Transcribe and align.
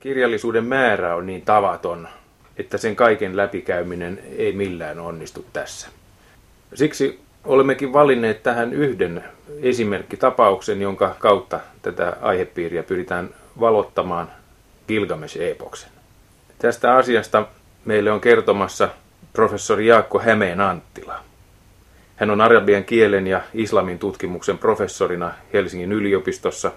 Kirjallisuuden 0.00 0.64
määrä 0.64 1.14
on 1.14 1.26
niin 1.26 1.42
tavaton, 1.42 2.08
että 2.56 2.78
sen 2.78 2.96
kaiken 2.96 3.36
läpikäyminen 3.36 4.22
ei 4.36 4.52
millään 4.52 5.00
onnistu 5.00 5.44
tässä. 5.52 5.88
Siksi 6.74 7.20
olemmekin 7.44 7.92
valinneet 7.92 8.42
tähän 8.42 8.72
yhden 8.72 9.24
esimerkkitapauksen, 9.62 10.82
jonka 10.82 11.16
kautta 11.18 11.60
tätä 11.82 12.16
aihepiiriä 12.20 12.82
pyritään 12.82 13.30
valottamaan 13.60 14.30
Gilgamesh-epoksen. 14.88 15.90
Tästä 16.58 16.94
asiasta 16.94 17.46
meille 17.84 18.12
on 18.12 18.20
kertomassa 18.20 18.88
professori 19.32 19.86
Jaakko 19.86 20.18
Hämeen 20.18 20.60
Anttila. 20.60 21.20
Hän 22.16 22.30
on 22.30 22.40
arabian 22.40 22.84
kielen 22.84 23.26
ja 23.26 23.40
islamin 23.54 23.98
tutkimuksen 23.98 24.58
professorina 24.58 25.34
Helsingin 25.52 25.92
yliopistossa. 25.92 26.72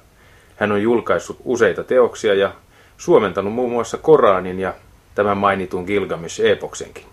Hän 0.55 0.71
on 0.71 0.82
julkaissut 0.82 1.38
useita 1.44 1.84
teoksia 1.84 2.34
ja 2.34 2.52
suomentanut 2.98 3.54
muun 3.54 3.71
muassa 3.71 3.98
Koranin 3.98 4.59
ja 4.59 4.73
tämän 5.16 5.38
mainitun 5.38 5.86
Gilgamesh-epoksenkin. 5.86 7.04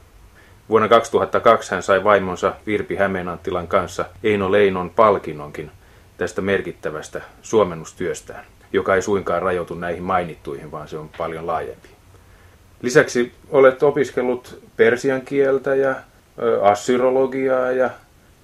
Vuonna 0.69 0.89
2002 0.89 1.71
hän 1.71 1.83
sai 1.83 2.05
vaimonsa 2.05 2.55
Virpi 2.67 2.97
Hämeenanttilan 2.97 3.69
kanssa 3.69 4.05
Eino 4.25 4.53
Leinon 4.53 4.91
palkinnonkin 4.91 5.71
tästä 6.17 6.43
merkittävästä 6.43 7.21
suomennustyöstään, 7.43 8.45
joka 8.73 8.95
ei 8.95 9.03
suinkaan 9.03 9.43
rajoitu 9.43 9.75
näihin 9.75 10.03
mainittuihin, 10.03 10.73
vaan 10.73 10.89
se 10.89 10.99
on 10.99 11.11
paljon 11.19 11.47
laajempi. 11.47 11.89
Lisäksi 12.83 13.33
olet 13.51 13.83
opiskellut 13.83 14.63
persian 14.77 15.23
kieltä 15.23 15.75
ja 15.75 15.95
assyrologiaa 16.63 17.71
ja 17.73 17.91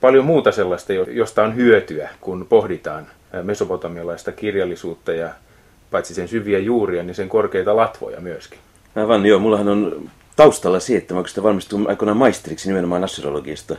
paljon 0.01 0.25
muuta 0.25 0.53
sellaista, 0.53 0.93
josta 0.93 1.43
on 1.43 1.57
hyötyä, 1.57 2.09
kun 2.21 2.47
pohditaan 2.49 3.07
mesopotamialaista 3.43 4.33
kirjallisuutta 4.33 5.13
ja 5.13 5.31
paitsi 5.97 6.15
sen 6.15 6.29
syviä 6.29 6.59
juuria, 6.59 7.03
niin 7.03 7.15
sen 7.15 7.29
korkeita 7.29 7.77
latvoja 7.77 8.21
myöskin. 8.21 8.59
Aivan, 8.97 9.27
joo. 9.27 9.39
Mullahan 9.39 9.69
on 9.69 10.11
taustalla 10.37 10.81
se, 10.81 10.97
että 10.97 11.15
mä 11.15 11.19
oikeastaan 11.19 11.45
valmistuin 11.45 11.89
aikoinaan 11.89 12.17
maisteriksi 12.17 12.69
nimenomaan 12.69 13.05
assyrologiasta. 13.05 13.77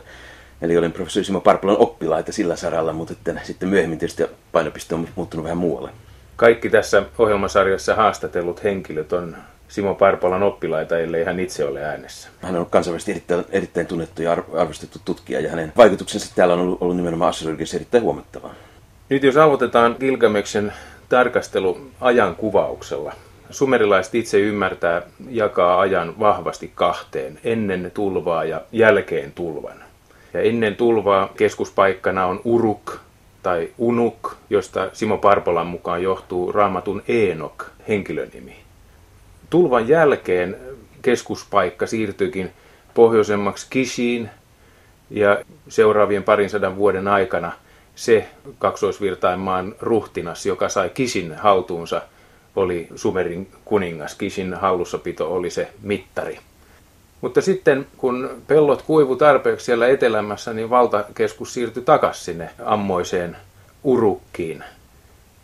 Eli 0.62 0.78
olen 0.78 0.92
professori 0.92 1.24
Simo 1.24 1.40
Parpalon 1.40 1.78
oppilaita 1.78 2.32
sillä 2.32 2.56
saralla, 2.56 2.92
mutta 2.92 3.12
että 3.12 3.40
sitten 3.42 3.68
myöhemmin 3.68 3.98
tietysti 3.98 4.22
painopiste 4.52 4.94
on 4.94 5.08
muuttunut 5.16 5.44
vähän 5.44 5.58
muualle. 5.58 5.90
Kaikki 6.36 6.70
tässä 6.70 7.02
ohjelmasarjassa 7.18 7.94
haastatellut 7.94 8.64
henkilöt 8.64 9.12
on 9.12 9.36
Simo 9.68 9.94
Parpalan 9.94 10.42
oppilaita, 10.42 10.98
ellei 10.98 11.24
hän 11.24 11.40
itse 11.40 11.64
ole 11.64 11.84
äänessä. 11.84 12.28
Hän 12.42 12.56
on 12.56 12.66
kansainvälisesti 12.70 13.10
erittäin, 13.12 13.44
erittäin 13.50 13.86
tunnettu 13.86 14.22
ja 14.22 14.32
arvostettu 14.32 14.98
tutkija, 15.04 15.40
ja 15.40 15.50
hänen 15.50 15.72
vaikutuksensa 15.76 16.34
täällä 16.34 16.54
on 16.54 16.60
ollut, 16.60 16.82
ollut 16.82 16.96
nimenomaan 16.96 17.28
assyrologiassa 17.28 17.76
erittäin 17.76 18.02
huomattavaa. 18.02 18.54
Nyt 19.08 19.22
jos 19.22 19.36
aloitetaan 19.36 19.96
Gilgameksen 20.00 20.72
tarkastelu 21.08 21.80
ajan 22.00 22.34
kuvauksella. 22.34 23.12
Sumerilaiset 23.50 24.14
itse 24.14 24.38
ymmärtää 24.38 25.02
jakaa 25.30 25.80
ajan 25.80 26.14
vahvasti 26.20 26.72
kahteen, 26.74 27.38
ennen 27.44 27.90
tulvaa 27.94 28.44
ja 28.44 28.60
jälkeen 28.72 29.32
tulvan. 29.32 29.84
Ja 30.34 30.40
ennen 30.40 30.76
tulvaa 30.76 31.28
keskuspaikkana 31.36 32.26
on 32.26 32.40
Uruk 32.44 32.96
tai 33.42 33.68
Unuk, 33.78 34.34
josta 34.50 34.90
Simo 34.92 35.18
Parpolan 35.18 35.66
mukaan 35.66 36.02
johtuu 36.02 36.52
raamatun 36.52 37.02
Eenok 37.08 37.64
henkilönimi. 37.88 38.56
Tulvan 39.50 39.88
jälkeen 39.88 40.56
keskuspaikka 41.02 41.86
siirtyikin 41.86 42.50
pohjoisemmaksi 42.94 43.66
Kishiin 43.70 44.30
ja 45.10 45.38
seuraavien 45.68 46.22
parin 46.22 46.50
sadan 46.50 46.76
vuoden 46.76 47.08
aikana 47.08 47.52
se 47.98 48.28
kaksoisvirtainmaan 48.58 49.74
ruhtinas, 49.80 50.46
joka 50.46 50.68
sai 50.68 50.90
Kishin 50.90 51.34
haltuunsa, 51.34 52.02
oli 52.56 52.88
Sumerin 52.94 53.48
kuningas. 53.64 54.14
Kishin 54.14 54.54
hallussapito 54.54 55.34
oli 55.34 55.50
se 55.50 55.68
mittari. 55.82 56.38
Mutta 57.20 57.40
sitten 57.40 57.86
kun 57.96 58.30
pellot 58.46 58.82
kuivu 58.82 59.16
tarpeeksi 59.16 59.66
siellä 59.66 59.88
etelämässä, 59.88 60.52
niin 60.52 60.70
valtakeskus 60.70 61.54
siirtyi 61.54 61.82
takaisin 61.82 62.24
sinne 62.24 62.50
ammoiseen 62.64 63.36
Urukkiin. 63.84 64.64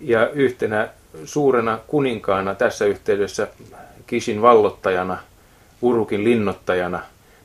Ja 0.00 0.28
yhtenä 0.30 0.88
suurena 1.24 1.78
kuninkaana 1.86 2.54
tässä 2.54 2.84
yhteydessä 2.84 3.48
Kishin 4.06 4.42
vallottajana, 4.42 5.18
Urukin 5.82 6.24
linnottajana 6.24 7.02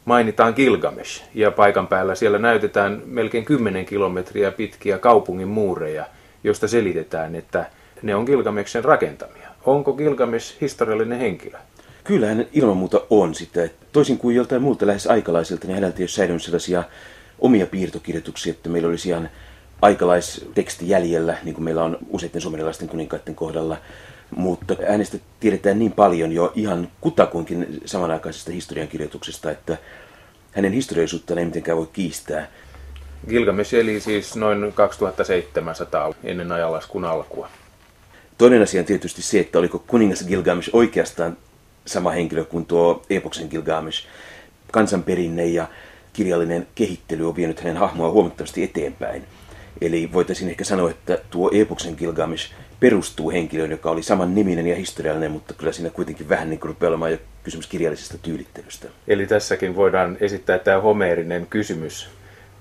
mainitaan 0.10 0.54
Gilgamesh. 0.56 1.24
Ja 1.34 1.52
paikan 1.52 1.88
päällä 1.88 2.16
siellä 2.16 2.40
näytetään 2.40 3.02
melkein 3.06 3.46
10 3.46 3.86
kilometriä 3.86 4.52
pitkiä 4.52 4.98
kaupungin 4.98 5.48
muureja, 5.48 6.06
josta 6.44 6.68
selitetään, 6.68 7.36
että 7.36 7.66
ne 8.02 8.16
on 8.16 8.24
Gilgameshin 8.24 8.84
rakentamia. 8.84 9.50
Onko 9.66 9.94
Gilgamesh 9.94 10.62
historiallinen 10.62 11.20
henkilö? 11.20 11.58
Kyllä 12.04 12.28
hän 12.28 12.46
ilman 12.54 12.78
muuta 12.78 13.02
on 13.10 13.36
sitä. 13.36 13.70
Toisin 13.92 14.18
kuin 14.18 14.36
joltain 14.36 14.62
muulta 14.62 14.88
lähes 14.88 15.08
aikalaisilta, 15.08 15.68
niin 15.68 15.76
häneltä 15.76 15.98
ei 15.98 16.04
ole 16.04 16.08
säilynyt 16.08 16.44
sellaisia 16.44 16.84
omia 17.40 17.66
piirtokirjoituksia, 17.66 18.52
että 18.52 18.70
meillä 18.70 18.90
olisi 18.90 19.10
ihan 19.10 19.30
aikalaisteksti 19.82 20.90
jäljellä, 20.90 21.38
niin 21.44 21.56
kuin 21.56 21.64
meillä 21.64 21.84
on 21.84 21.98
useiden 22.10 22.42
suomalaisten 22.42 22.90
kuninkaiden 22.90 23.36
kohdalla. 23.36 23.78
Mutta 24.36 24.76
hänestä 24.90 25.18
tiedetään 25.40 25.80
niin 25.80 25.92
paljon 25.92 26.32
jo 26.32 26.52
ihan 26.56 26.88
kutakuinkin 27.02 27.82
samanaikaisesta 27.86 28.52
historiankirjoituksesta, 28.52 29.52
että 29.52 29.78
hänen 30.52 30.74
historiallisuuttaan 30.74 31.38
ei 31.38 31.46
mitenkään 31.46 31.78
voi 31.78 31.88
kiistää. 31.94 32.48
Gilgamesh 33.30 33.74
eli 33.74 34.00
siis 34.00 34.36
noin 34.36 34.74
2700 34.74 36.14
ennen 36.24 36.52
ajanlaskun 36.52 37.06
alkua. 37.06 37.50
Toinen 38.38 38.62
asia 38.62 38.82
on 38.82 38.86
tietysti 38.86 39.22
se, 39.22 39.40
että 39.40 39.60
oliko 39.60 39.84
kuningas 39.88 40.24
Gilgamesh 40.28 40.70
oikeastaan 40.74 41.38
sama 41.86 42.12
henkilö 42.12 42.46
kuin 42.46 42.66
tuo 42.66 43.02
epoksen 43.10 43.48
Gilgamesh. 43.48 44.06
Kansanperinne 44.72 45.46
ja 45.46 45.68
kirjallinen 46.14 46.68
kehittely 46.76 47.28
on 47.28 47.36
vienyt 47.36 47.60
hänen 47.60 47.78
hahmoa 47.78 48.12
huomattavasti 48.12 48.64
eteenpäin. 48.64 49.24
Eli 49.82 50.10
voitaisiin 50.14 50.50
ehkä 50.50 50.64
sanoa, 50.64 50.90
että 50.90 51.18
tuo 51.30 51.52
epoksen 51.54 51.96
Gilgamesh 51.98 52.52
perustuu 52.80 53.32
henkilöön, 53.32 53.72
joka 53.72 53.92
oli 53.92 54.04
saman 54.04 54.36
niminen 54.36 54.68
ja 54.68 54.76
historiallinen, 54.76 55.32
mutta 55.32 55.54
kyllä 55.54 55.72
siinä 55.72 55.90
kuitenkin 55.90 56.30
vähän 56.30 56.50
niin 56.50 56.60
kuin 56.60 56.70
rupeaa 56.70 56.90
olemaan 56.90 57.12
jo 57.12 57.18
kysymys 57.44 57.68
kirjallisesta 57.68 58.18
tyylittelystä. 58.18 58.88
Eli 59.08 59.28
tässäkin 59.28 59.76
voidaan 59.76 60.18
esittää 60.20 60.60
tämä 60.60 60.82
homeerinen 60.82 61.48
kysymys, 61.50 62.10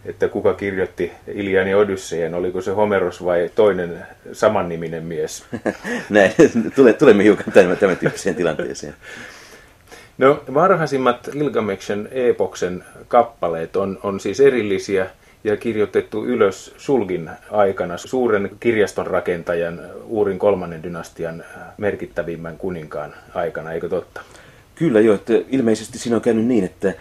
että 0.05 0.29
kuka 0.29 0.55
kirjoitti 0.55 1.13
Ilian 1.35 1.69
ja 1.69 1.79
Odysseen, 1.79 2.35
oliko 2.35 2.61
se 2.61 2.71
Homeros 2.71 3.25
vai 3.25 3.51
toinen 3.55 4.07
samanniminen 4.33 5.05
mies? 5.05 5.45
Näin, 6.11 6.33
tule, 6.77 6.93
tulemme 6.93 7.25
hiukan 7.25 7.53
tämän, 7.53 7.77
tämän 7.77 7.97
tyyppiseen 7.97 8.37
tilanteeseen. 8.37 8.95
No, 10.19 10.43
varhaisimmat 10.55 11.29
Gilgameshen 11.33 12.09
epoksen 12.11 12.85
kappaleet 13.09 13.77
on, 13.77 13.99
on 14.03 14.21
siis 14.21 14.41
erillisiä 14.41 15.07
ja 15.45 15.57
kirjoitettu 15.57 16.27
ylös 16.27 16.75
Sulgin 16.77 17.31
aikana 17.51 17.99
suuren 17.99 18.51
kirjaston 18.61 19.07
rakentajan 19.07 19.81
Uurin 20.05 20.39
kolmannen 20.39 20.83
dynastian 20.83 21.45
merkittävimmän 21.79 22.59
kuninkaan 22.59 23.15
aikana, 23.35 23.73
eikö 23.73 23.89
totta? 23.89 24.21
Kyllä 24.75 25.01
jo, 25.01 25.15
että 25.15 25.33
ilmeisesti 25.49 25.99
siinä 25.99 26.17
on 26.17 26.23
käynyt 26.23 26.47
niin, 26.47 26.65
että 26.65 26.93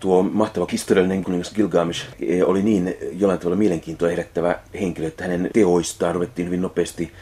tuo 0.00 0.22
mahtava 0.22 0.66
historiallinen 0.72 1.24
kuningas 1.24 1.54
Gilgamesh 1.54 2.06
eh, 2.20 2.48
oli 2.48 2.62
niin 2.62 2.96
jollain 3.12 3.38
tavalla 3.38 3.56
mielenkiintoa 3.56 4.08
herättävä 4.08 4.58
henkilö, 4.80 5.06
että 5.06 5.24
hänen 5.24 5.50
teoistaan 5.52 6.14
ruvettiin 6.14 6.46
hyvin 6.46 6.62
nopeasti 6.62 7.12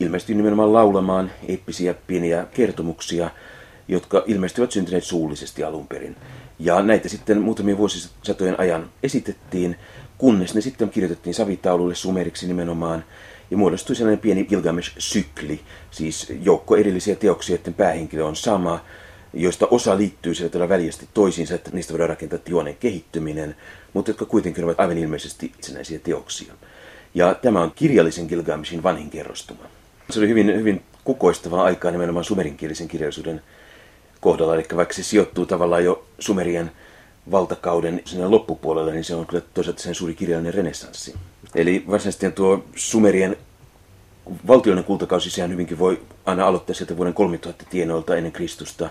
ilmeisesti 0.00 0.34
nimenomaan 0.34 0.72
laulamaan 0.72 1.30
eeppisiä 1.48 1.94
pieniä 2.06 2.46
kertomuksia, 2.54 3.30
jotka 3.88 4.24
ilmeisesti 4.26 4.60
ovat 4.60 4.72
syntyneet 4.72 5.04
suullisesti 5.04 5.64
alun 5.64 5.86
perin. 5.86 6.16
Ja 6.58 6.82
näitä 6.82 7.08
sitten 7.08 7.40
muutamien 7.40 7.78
vuosisatojen 7.78 8.60
ajan 8.60 8.90
esitettiin, 9.02 9.76
kunnes 10.20 10.54
ne 10.54 10.60
sitten 10.60 10.90
kirjoitettiin 10.90 11.34
savitaululle 11.34 11.94
sumeriksi 11.94 12.46
nimenomaan, 12.46 13.04
ja 13.50 13.56
muodostui 13.56 13.96
sellainen 13.96 14.18
pieni 14.18 14.44
Gilgamesh-sykli, 14.44 15.60
siis 15.90 16.32
joukko 16.42 16.76
erillisiä 16.76 17.16
teoksia, 17.16 17.56
joiden 17.56 17.74
päähenkilö 17.74 18.24
on 18.24 18.36
sama, 18.36 18.84
joista 19.32 19.66
osa 19.70 19.96
liittyy 19.96 20.34
sillä 20.34 20.50
tavalla 20.50 20.68
väljästi 20.68 21.08
toisiinsa, 21.14 21.54
että 21.54 21.70
niistä 21.72 21.92
voidaan 21.92 22.08
rakentaa 22.08 22.38
juonen 22.48 22.76
kehittyminen, 22.80 23.56
mutta 23.92 24.10
jotka 24.10 24.24
kuitenkin 24.24 24.64
ovat 24.64 24.80
aivan 24.80 24.98
ilmeisesti 24.98 25.46
itsenäisiä 25.46 25.98
teoksia. 25.98 26.52
Ja 27.14 27.34
tämä 27.34 27.62
on 27.62 27.72
kirjallisen 27.74 28.26
Gilgameshin 28.26 28.82
vanhin 28.82 29.10
kerrostuma. 29.10 29.62
Se 30.10 30.18
oli 30.20 30.28
hyvin, 30.28 30.46
hyvin 30.46 30.82
kukoistavaa 31.04 31.64
aikaa 31.64 31.90
nimenomaan 31.90 32.24
sumerinkielisen 32.24 32.88
kirjallisuuden 32.88 33.42
kohdalla, 34.20 34.54
eli 34.54 34.64
vaikka 34.76 34.94
se 34.94 35.02
sijoittuu 35.02 35.46
tavallaan 35.46 35.84
jo 35.84 36.04
Sumerien 36.18 36.70
valtakauden 37.30 38.02
sinne 38.04 38.26
loppupuolelle, 38.26 38.92
niin 38.92 39.04
se 39.04 39.14
on 39.14 39.26
kyllä 39.26 39.42
toisaalta 39.54 39.82
sen 39.82 39.94
suuri 39.94 40.14
kirjallinen 40.14 40.54
renessanssi. 40.54 41.14
Eli 41.54 41.84
varsinaisesti 41.90 42.30
tuo 42.30 42.64
Sumerien 42.74 43.36
valtioiden 44.46 44.84
kultakausi, 44.84 45.30
sehän 45.30 45.50
hyvinkin 45.50 45.78
voi 45.78 46.00
aina 46.26 46.46
aloittaa 46.46 46.74
sieltä 46.74 46.96
vuoden 46.96 47.14
3000 47.14 47.64
tienoilta 47.70 48.16
ennen 48.16 48.32
Kristusta. 48.32 48.90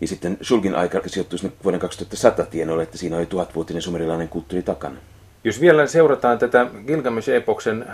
Ja 0.00 0.08
sitten 0.08 0.38
Shulgin 0.42 0.74
aika 0.74 1.00
sijoittuu 1.06 1.38
sinne 1.38 1.52
vuoden 1.64 1.80
2100 1.80 2.46
tienoille, 2.46 2.82
että 2.82 2.98
siinä 2.98 3.16
oli 3.16 3.26
tuhatvuotinen 3.26 3.82
sumerilainen 3.82 4.28
kulttuuri 4.28 4.62
takana. 4.62 4.96
Jos 5.44 5.60
vielä 5.60 5.86
seurataan 5.86 6.38
tätä 6.38 6.66
Gilgamesh-epoksen 6.86 7.86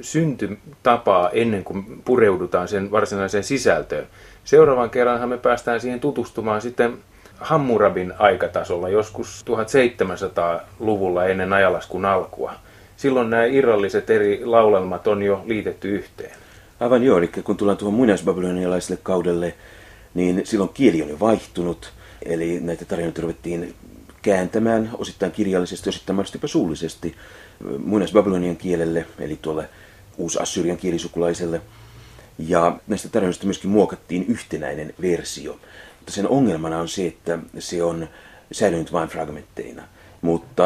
syntytapaa 0.00 1.30
ennen 1.30 1.64
kuin 1.64 2.02
pureudutaan 2.04 2.68
sen 2.68 2.90
varsinaiseen 2.90 3.44
sisältöön. 3.44 4.06
Seuraavan 4.44 4.90
kerranhan 4.90 5.28
me 5.28 5.38
päästään 5.38 5.80
siihen 5.80 6.00
tutustumaan 6.00 6.60
sitten 6.60 6.98
Hammurabin 7.40 8.12
aikatasolla 8.18 8.88
joskus 8.88 9.44
1700-luvulla 9.50 11.26
ennen 11.26 11.52
ajalaskun 11.52 12.04
alkua. 12.04 12.52
Silloin 12.96 13.30
nämä 13.30 13.44
irralliset 13.44 14.10
eri 14.10 14.44
laulelmat 14.44 15.06
on 15.06 15.22
jo 15.22 15.42
liitetty 15.46 15.88
yhteen. 15.88 16.36
Aivan 16.80 17.02
joo, 17.02 17.18
eli 17.18 17.28
kun 17.28 17.56
tullaan 17.56 17.78
tuohon 17.78 17.94
muinaisbabylonialaiselle 17.94 19.00
kaudelle, 19.02 19.54
niin 20.14 20.40
silloin 20.44 20.70
kieli 20.74 21.02
on 21.02 21.08
jo 21.08 21.20
vaihtunut, 21.20 21.92
eli 22.22 22.60
näitä 22.60 22.84
tarinoita 22.84 23.22
ruvettiin 23.22 23.74
kääntämään 24.22 24.90
osittain 24.98 25.32
kirjallisesti, 25.32 25.88
osittain 25.88 26.16
mahdollisesti 26.16 26.48
suullisesti 26.48 27.14
muinaisbabylonian 27.84 28.56
kielelle, 28.56 29.06
eli 29.18 29.38
tuolle 29.42 29.68
uus-assyrian 30.16 30.76
kielisukulaiselle. 30.76 31.60
Ja 32.38 32.76
näistä 32.86 33.08
tarinoista 33.08 33.46
myöskin 33.46 33.70
muokattiin 33.70 34.24
yhtenäinen 34.28 34.94
versio. 35.02 35.58
Mutta 36.08 36.16
sen 36.16 36.28
ongelmana 36.28 36.80
on 36.80 36.88
se, 36.88 37.06
että 37.06 37.38
se 37.58 37.82
on 37.82 38.08
säilynyt 38.52 38.92
vain 38.92 39.08
fragmentteina. 39.08 39.82
Mutta 40.20 40.64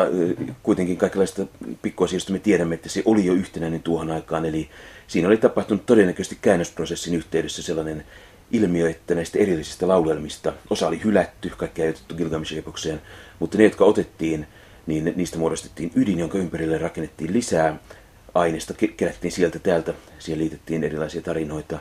kuitenkin 0.62 0.96
kaikenlaista 0.96 1.46
pikkuasioista 1.82 2.32
me 2.32 2.38
tiedämme, 2.38 2.74
että 2.74 2.88
se 2.88 3.02
oli 3.04 3.26
jo 3.26 3.32
yhtenäinen 3.32 3.82
tuohon 3.82 4.10
aikaan. 4.10 4.44
Eli 4.44 4.68
siinä 5.06 5.28
oli 5.28 5.36
tapahtunut 5.36 5.86
todennäköisesti 5.86 6.38
käännösprosessin 6.42 7.14
yhteydessä 7.14 7.62
sellainen 7.62 8.04
ilmiö, 8.52 8.90
että 8.90 9.14
näistä 9.14 9.38
erillisistä 9.38 9.88
laulelmista 9.88 10.52
osa 10.70 10.88
oli 10.88 11.00
hylätty, 11.04 11.50
kaikki 11.56 11.82
ei 11.82 11.90
otettu 11.90 12.14
Gilgamesh-epokseen, 12.14 13.00
mutta 13.38 13.58
ne, 13.58 13.64
jotka 13.64 13.84
otettiin, 13.84 14.46
niin 14.86 15.12
niistä 15.16 15.38
muodostettiin 15.38 15.92
ydin, 15.94 16.18
jonka 16.18 16.38
ympärille 16.38 16.78
rakennettiin 16.78 17.32
lisää 17.32 17.78
aineesta, 18.34 18.74
kerättiin 18.96 19.32
sieltä 19.32 19.58
täältä, 19.58 19.94
siihen 20.18 20.40
liitettiin 20.40 20.84
erilaisia 20.84 21.22
tarinoita, 21.22 21.78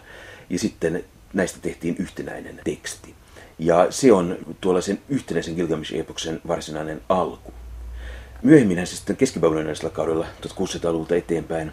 ja 0.49 0.59
sitten 0.59 1.03
näistä 1.33 1.59
tehtiin 1.61 1.95
yhtenäinen 1.99 2.59
teksti. 2.63 3.20
Ja 3.61 3.87
se 3.89 4.13
on 4.13 4.37
tuollaisen 4.61 5.01
yhtenäisen 5.09 5.55
Gilgamesh-epoksen 5.55 6.41
varsinainen 6.47 7.01
alku. 7.09 7.53
Myöhemmin 8.43 8.87
se 8.87 8.95
sitten 8.95 9.17
keskibabylonialaisella 9.17 9.89
kaudella 9.89 10.25
1600-luvulta 10.47 11.15
eteenpäin 11.15 11.71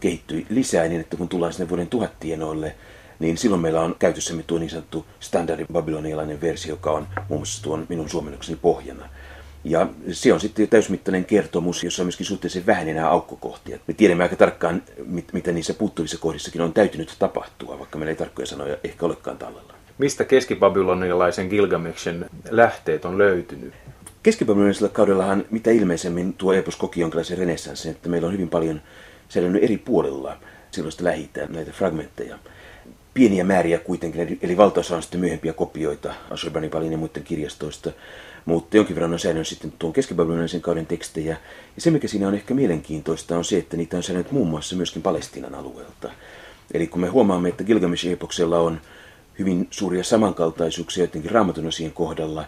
kehittyi 0.00 0.46
lisää 0.50 0.88
niin, 0.88 1.00
että 1.00 1.16
kun 1.16 1.28
tullaan 1.28 1.52
sinne 1.52 1.68
vuoden 1.68 1.86
tuhattienoille, 1.86 2.74
niin 3.18 3.38
silloin 3.38 3.62
meillä 3.62 3.80
on 3.80 3.96
käytössämme 3.98 4.42
tuo 4.42 4.58
niin 4.58 4.70
sanottu 4.70 5.06
standardi 5.20 5.66
babylonialainen 5.72 6.40
versio, 6.40 6.72
joka 6.72 6.90
on 6.90 7.06
muun 7.28 7.40
muassa 7.40 7.62
tuon 7.62 7.86
minun 7.88 8.10
suomennokseni 8.10 8.58
pohjana. 8.62 9.08
Ja 9.64 9.88
se 10.12 10.32
on 10.32 10.40
sitten 10.40 10.68
täysmittainen 10.68 11.24
kertomus, 11.24 11.84
jossa 11.84 12.02
on 12.02 12.06
myöskin 12.06 12.26
suhteellisen 12.26 12.66
vähän 12.66 12.88
enää 12.88 13.10
aukkokohtia. 13.10 13.78
Me 13.86 13.94
tiedämme 13.94 14.22
aika 14.22 14.36
tarkkaan, 14.36 14.82
mit, 15.06 15.32
mitä 15.32 15.52
niissä 15.52 15.74
puuttuvissa 15.74 16.18
kohdissakin 16.18 16.60
on 16.60 16.72
täytynyt 16.72 17.16
tapahtua, 17.18 17.78
vaikka 17.78 17.98
meillä 17.98 18.10
ei 18.10 18.16
tarkkoja 18.16 18.46
sanoja 18.46 18.76
ehkä 18.84 19.06
olekaan 19.06 19.38
tallella. 19.38 19.79
Mistä 20.00 20.24
keskibabylonialaisen 20.24 21.48
Gilgameshin 21.48 22.26
lähteet 22.50 23.04
on 23.04 23.18
löytynyt? 23.18 23.74
Keskibabylonialaisella 24.22 24.88
kaudellahan 24.88 25.44
mitä 25.50 25.70
ilmeisemmin 25.70 26.32
tuo 26.32 26.52
epos 26.52 26.76
koki 26.76 27.00
jonkinlaisen 27.00 27.38
renessanssin, 27.38 27.90
että 27.90 28.08
meillä 28.08 28.26
on 28.26 28.32
hyvin 28.32 28.48
paljon 28.48 28.80
säilynyt 29.28 29.64
eri 29.64 29.76
puolilla 29.76 30.36
silloista 30.70 31.04
lähitä 31.04 31.46
näitä– 31.46 31.72
pieniä 33.14 33.44
määriä 33.44 33.78
kuitenkin, 33.78 34.38
eli 34.42 34.56
valtaosa 34.56 34.96
on 34.96 35.02
sitten 35.02 35.20
myöhempiä 35.20 35.52
kopioita 35.52 36.14
Ashurbanipalin 36.30 36.92
ja 36.92 36.98
muiden 36.98 37.22
kirjastoista, 37.22 37.92
mutta 38.44 38.76
jonkin 38.76 38.96
verran 38.96 39.12
on 39.12 39.18
säilynyt 39.18 39.48
sitten 39.48 39.72
tuon 39.78 39.92
keskibabylonialaisen 39.92 40.60
kauden 40.60 40.86
tekstejä. 40.86 41.36
Ja 41.76 41.82
se, 41.82 41.90
mikä 41.90 42.08
siinä 42.08 42.28
on 42.28 42.34
ehkä 42.34 42.54
mielenkiintoista, 42.54 43.36
on 43.36 43.44
se, 43.44 43.58
että 43.58 43.76
niitä 43.76 43.96
on 43.96 44.02
säilynyt 44.02 44.32
muun 44.32 44.48
muassa 44.48 44.76
myöskin 44.76 45.02
Palestinan 45.02 45.54
alueelta. 45.54 46.10
Eli 46.74 46.86
kun 46.86 47.00
me 47.00 47.08
huomaamme, 47.08 47.48
että 47.48 47.64
Gilgamesh-epoksella 47.64 48.58
on 48.58 48.80
hyvin 49.38 49.68
suuria 49.70 50.04
samankaltaisuuksia 50.04 51.04
jotenkin 51.04 51.30
raamatun 51.30 51.66
osien 51.66 51.92
kohdalla, 51.92 52.44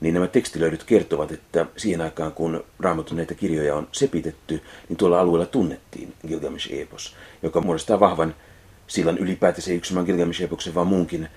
niin 0.00 0.14
nämä 0.14 0.26
tekstilöidyt 0.26 0.84
kertovat, 0.84 1.32
että 1.32 1.66
siihen 1.76 2.00
aikaan 2.00 2.32
kun 2.32 2.64
raamatun 2.80 3.16
näitä 3.16 3.34
kirjoja 3.34 3.74
on 3.74 3.88
sepitetty, 3.92 4.62
niin 4.88 4.96
tuolla 4.96 5.20
alueella 5.20 5.46
tunnettiin 5.46 6.14
Gilgamesh-epos, 6.28 7.16
joka 7.42 7.60
muodostaa 7.60 8.00
vahvan 8.00 8.34
sillan 8.86 9.18
ylipäätänsä 9.18 9.70
ei 9.70 9.76
yksin 9.76 10.04
Gilgamesh-epoksen, 10.04 10.74
vaan 10.74 10.86
muunkin 10.86 11.28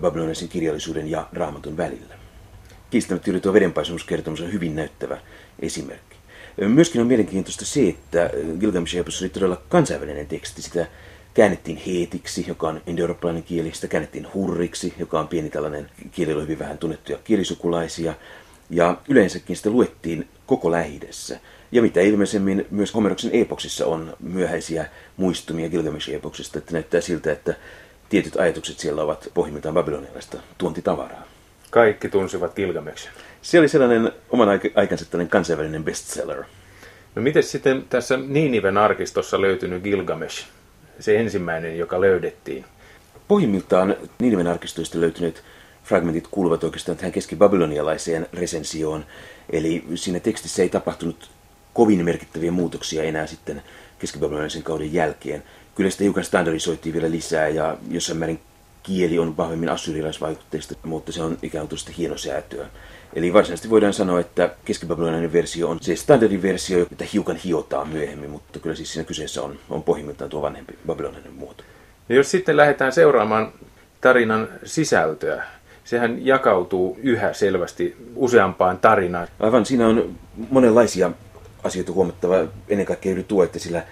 babylonialaisen 0.00 0.48
kirjallisuuden 0.48 1.10
ja 1.10 1.28
raamatun 1.32 1.76
välillä. 1.76 2.14
Kiistämättä 2.90 3.30
juuri 3.30 3.40
tuo 3.40 3.52
vedenpaisumuskertomus 3.52 4.40
on 4.40 4.52
hyvin 4.52 4.76
näyttävä 4.76 5.18
esimerkki. 5.58 6.16
Myöskin 6.56 7.00
on 7.00 7.06
mielenkiintoista 7.06 7.64
se, 7.64 7.88
että 7.88 8.30
Gilgamesh-epos 8.60 9.22
oli 9.22 9.28
todella 9.28 9.62
kansainvälinen 9.68 10.26
teksti. 10.26 10.62
Sitä 10.62 10.86
käännettiin 11.34 11.82
heetiksi, 11.86 12.44
joka 12.48 12.68
on 12.68 12.80
indoeurooppalainen 12.86 13.42
kieli, 13.42 13.74
sitä 13.74 13.88
käännettiin 13.88 14.26
hurriksi, 14.34 14.94
joka 14.98 15.20
on 15.20 15.28
pieni 15.28 15.50
tällainen 15.50 15.90
kieli, 16.12 16.30
jolla 16.30 16.42
hyvin 16.42 16.58
vähän 16.58 16.78
tunnettuja 16.78 17.18
kielisukulaisia. 17.24 18.14
Ja 18.70 18.96
yleensäkin 19.08 19.56
sitä 19.56 19.70
luettiin 19.70 20.28
koko 20.46 20.70
lähidessä. 20.70 21.40
Ja 21.72 21.82
mitä 21.82 22.00
ilmeisemmin 22.00 22.66
myös 22.70 22.94
Homeroksen 22.94 23.30
epoksissa 23.32 23.86
on 23.86 24.16
myöhäisiä 24.20 24.86
muistumia 25.16 25.68
Gilgamesh-epoksista, 25.68 26.58
että 26.58 26.72
näyttää 26.72 27.00
siltä, 27.00 27.32
että 27.32 27.54
tietyt 28.08 28.36
ajatukset 28.36 28.78
siellä 28.78 29.02
ovat 29.02 29.30
pohjimmiltaan 29.34 29.74
babylonialaista 29.74 30.38
tuontitavaraa. 30.58 31.22
Kaikki 31.70 32.08
tunsivat 32.08 32.54
Gilgameshin. 32.54 33.10
Se 33.42 33.58
oli 33.58 33.68
sellainen 33.68 34.12
oman 34.30 34.48
aikansa 34.74 35.04
tällainen 35.04 35.30
kansainvälinen 35.30 35.84
bestseller. 35.84 36.44
No 37.14 37.22
miten 37.22 37.42
sitten 37.42 37.84
tässä 37.90 38.16
Niiniven 38.16 38.78
arkistossa 38.78 39.40
löytynyt 39.40 39.82
Gilgamesh, 39.82 40.46
se 41.00 41.18
ensimmäinen, 41.18 41.78
joka 41.78 42.00
löydettiin? 42.00 42.64
Pohjimmiltaan 43.28 43.96
Niiniven 44.18 44.46
arkistoista 44.46 45.00
löytyneet 45.00 45.42
fragmentit 45.84 46.28
kuuluvat 46.30 46.64
oikeastaan 46.64 46.98
tähän 46.98 47.12
keskibabylonialaiseen 47.12 48.26
resensioon. 48.32 49.04
Eli 49.50 49.84
siinä 49.94 50.20
tekstissä 50.20 50.62
ei 50.62 50.68
tapahtunut 50.68 51.30
kovin 51.74 52.04
merkittäviä 52.04 52.50
muutoksia 52.50 53.02
enää 53.02 53.26
sitten 53.26 53.62
keskibabylonialaisen 53.98 54.62
kauden 54.62 54.92
jälkeen. 54.92 55.42
Kyllä 55.74 55.90
sitä 55.90 56.04
hiukan 56.04 56.24
standardisoitiin 56.24 56.92
vielä 56.92 57.10
lisää 57.10 57.48
ja 57.48 57.76
jossain 57.90 58.18
määrin 58.18 58.40
kieli 58.84 59.18
on 59.18 59.36
vahvemmin 59.36 59.68
assyrialaisvaikutteista, 59.68 60.74
mutta 60.82 61.12
se 61.12 61.22
on 61.22 61.38
ikään 61.42 61.68
kuin 61.68 61.78
hienosäätöä. 61.98 62.66
Eli 63.14 63.32
varsinaisesti 63.32 63.70
voidaan 63.70 63.92
sanoa, 63.92 64.20
että 64.20 64.50
keskibabylonilainen 64.64 65.32
versio 65.32 65.68
on 65.68 65.78
se 65.80 65.96
standardiversio, 65.96 66.78
jota 66.78 67.04
hiukan 67.12 67.36
hiotaan 67.36 67.88
myöhemmin, 67.88 68.30
mutta 68.30 68.58
kyllä 68.58 68.76
siis 68.76 68.92
siinä 68.92 69.06
kyseessä 69.06 69.42
on, 69.42 69.58
on 69.70 69.82
pohjimmiltaan 69.82 70.30
tuo 70.30 70.42
vanhempi 70.42 70.78
babylonilainen 70.86 71.32
muoto. 71.32 71.64
Ja 72.08 72.14
jos 72.14 72.30
sitten 72.30 72.56
lähdetään 72.56 72.92
seuraamaan 72.92 73.52
tarinan 74.00 74.48
sisältöä, 74.64 75.44
sehän 75.84 76.26
jakautuu 76.26 76.98
yhä 77.02 77.32
selvästi 77.32 77.96
useampaan 78.16 78.78
tarinaan. 78.78 79.28
Aivan, 79.40 79.66
siinä 79.66 79.86
on 79.86 80.14
monenlaisia 80.50 81.10
asioita 81.64 81.92
huomattava 81.92 82.36
ennen 82.68 82.86
kaikkea 82.86 83.12
juuri 83.12 83.24
tuo, 83.24 83.44
että 83.44 83.58
sillä 83.58 83.82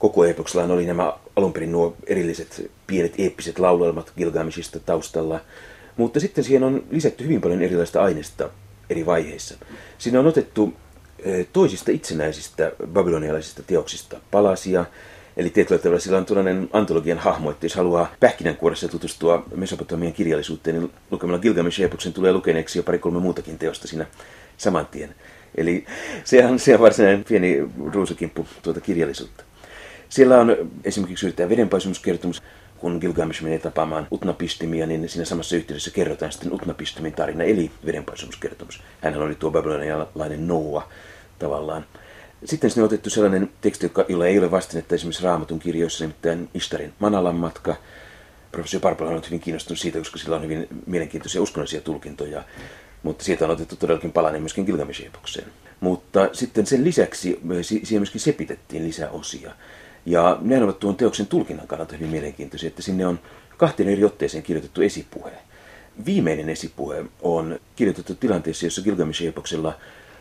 koko 0.00 0.24
epoksella 0.24 0.74
oli 0.74 0.86
nämä 0.86 1.12
alun 1.36 1.52
perin 1.52 1.72
nuo 1.72 1.96
erilliset 2.06 2.70
pienet 2.86 3.14
eeppiset 3.18 3.58
laulelmat 3.58 4.12
Gilgameshista 4.16 4.80
taustalla. 4.80 5.40
Mutta 5.96 6.20
sitten 6.20 6.44
siihen 6.44 6.62
on 6.62 6.84
lisätty 6.90 7.24
hyvin 7.24 7.40
paljon 7.40 7.62
erilaista 7.62 8.02
aineista 8.02 8.48
eri 8.90 9.06
vaiheissa. 9.06 9.54
Siinä 9.98 10.20
on 10.20 10.26
otettu 10.26 10.72
eh, 11.24 11.46
toisista 11.52 11.90
itsenäisistä 11.90 12.72
babylonialaisista 12.92 13.62
teoksista 13.62 14.20
palasia, 14.30 14.84
Eli 15.36 15.50
tietyllä 15.50 15.82
tavalla 15.82 16.00
sillä 16.00 16.18
on 16.18 16.26
tällainen 16.26 16.68
antologian 16.72 17.18
hahmo, 17.18 17.50
että 17.50 17.66
jos 17.66 17.74
haluaa 17.74 18.12
pähkinänkuoressa 18.20 18.88
tutustua 18.88 19.44
Mesopotamian 19.56 20.12
kirjallisuuteen, 20.12 20.78
niin 20.78 20.92
lukemalla 21.10 21.42
Gilgamesh-epoksen 21.42 22.12
tulee 22.12 22.32
lukeneeksi 22.32 22.78
jo 22.78 22.82
pari-kolme 22.82 23.18
muutakin 23.18 23.58
teosta 23.58 23.88
siinä 23.88 24.06
saman 24.56 24.86
tien. 24.86 25.14
Eli 25.54 25.86
se 26.24 26.46
on, 26.46 26.58
se 26.58 26.74
on 26.74 26.80
varsinainen 26.80 27.24
pieni 27.24 27.68
ruusukimppu 27.92 28.46
tuota 28.62 28.80
kirjallisuutta. 28.80 29.44
Siellä 30.10 30.40
on 30.40 30.70
esimerkiksi 30.84 31.26
yrittää 31.26 31.48
vedenpaisumuskertomus, 31.48 32.42
kun 32.78 32.98
Gilgamesh 33.00 33.42
menee 33.42 33.58
tapaamaan 33.58 34.06
Utnapistimia, 34.12 34.86
niin 34.86 35.08
siinä 35.08 35.24
samassa 35.24 35.56
yhteydessä 35.56 35.90
kerrotaan 35.90 36.32
sitten 36.32 36.52
Utnapistimin 36.52 37.12
tarina, 37.12 37.44
eli 37.44 37.70
vedenpaisumuskertomus. 37.86 38.82
Hän 39.00 39.16
oli 39.16 39.34
tuo 39.34 39.50
babylonialainen 39.50 40.48
Noa 40.48 40.88
tavallaan. 41.38 41.86
Sitten 42.44 42.70
sinne 42.70 42.82
on 42.82 42.86
otettu 42.86 43.10
sellainen 43.10 43.50
teksti, 43.60 43.92
jolla 44.08 44.26
ei 44.26 44.38
ole 44.38 44.50
vastinetta 44.50 44.94
esimerkiksi 44.94 45.24
Raamatun 45.24 45.58
kirjoissa, 45.58 46.04
nimittäin 46.04 46.48
Istarin 46.54 46.92
Manalan 46.98 47.34
matka. 47.36 47.76
Professori 48.52 48.80
Parpala 48.80 49.10
on 49.10 49.22
hyvin 49.26 49.40
kiinnostunut 49.40 49.78
siitä, 49.78 49.98
koska 49.98 50.18
sillä 50.18 50.36
on 50.36 50.42
hyvin 50.42 50.68
mielenkiintoisia 50.86 51.42
uskonnollisia 51.42 51.80
tulkintoja. 51.80 52.44
Mutta 53.02 53.24
sieltä 53.24 53.44
on 53.44 53.50
otettu 53.50 53.76
todellakin 53.76 54.12
palanen 54.12 54.42
myöskin 54.42 54.64
Gilgamesh-epokseen. 54.64 55.48
Mutta 55.80 56.28
sitten 56.32 56.66
sen 56.66 56.84
lisäksi 56.84 57.40
siihen 57.82 58.00
myöskin 58.00 58.20
sepitettiin 58.20 58.84
lisää 58.84 59.10
osia. 59.10 59.52
Ja 60.06 60.38
ne 60.40 60.64
ovat 60.64 60.78
tuon 60.78 60.96
teoksen 60.96 61.26
tulkinnan 61.26 61.66
kannalta 61.66 61.96
hyvin 61.96 62.08
mielenkiintoisia, 62.08 62.66
että 62.68 62.82
sinne 62.82 63.06
on 63.06 63.18
kahteen 63.56 63.88
eri 63.88 64.04
otteeseen 64.04 64.42
kirjoitettu 64.42 64.82
esipuhe. 64.82 65.32
Viimeinen 66.06 66.48
esipuhe 66.48 67.04
on 67.22 67.60
kirjoitettu 67.76 68.14
tilanteessa, 68.14 68.66
jossa 68.66 68.82
Gilgamesh-epoksella 68.82 69.72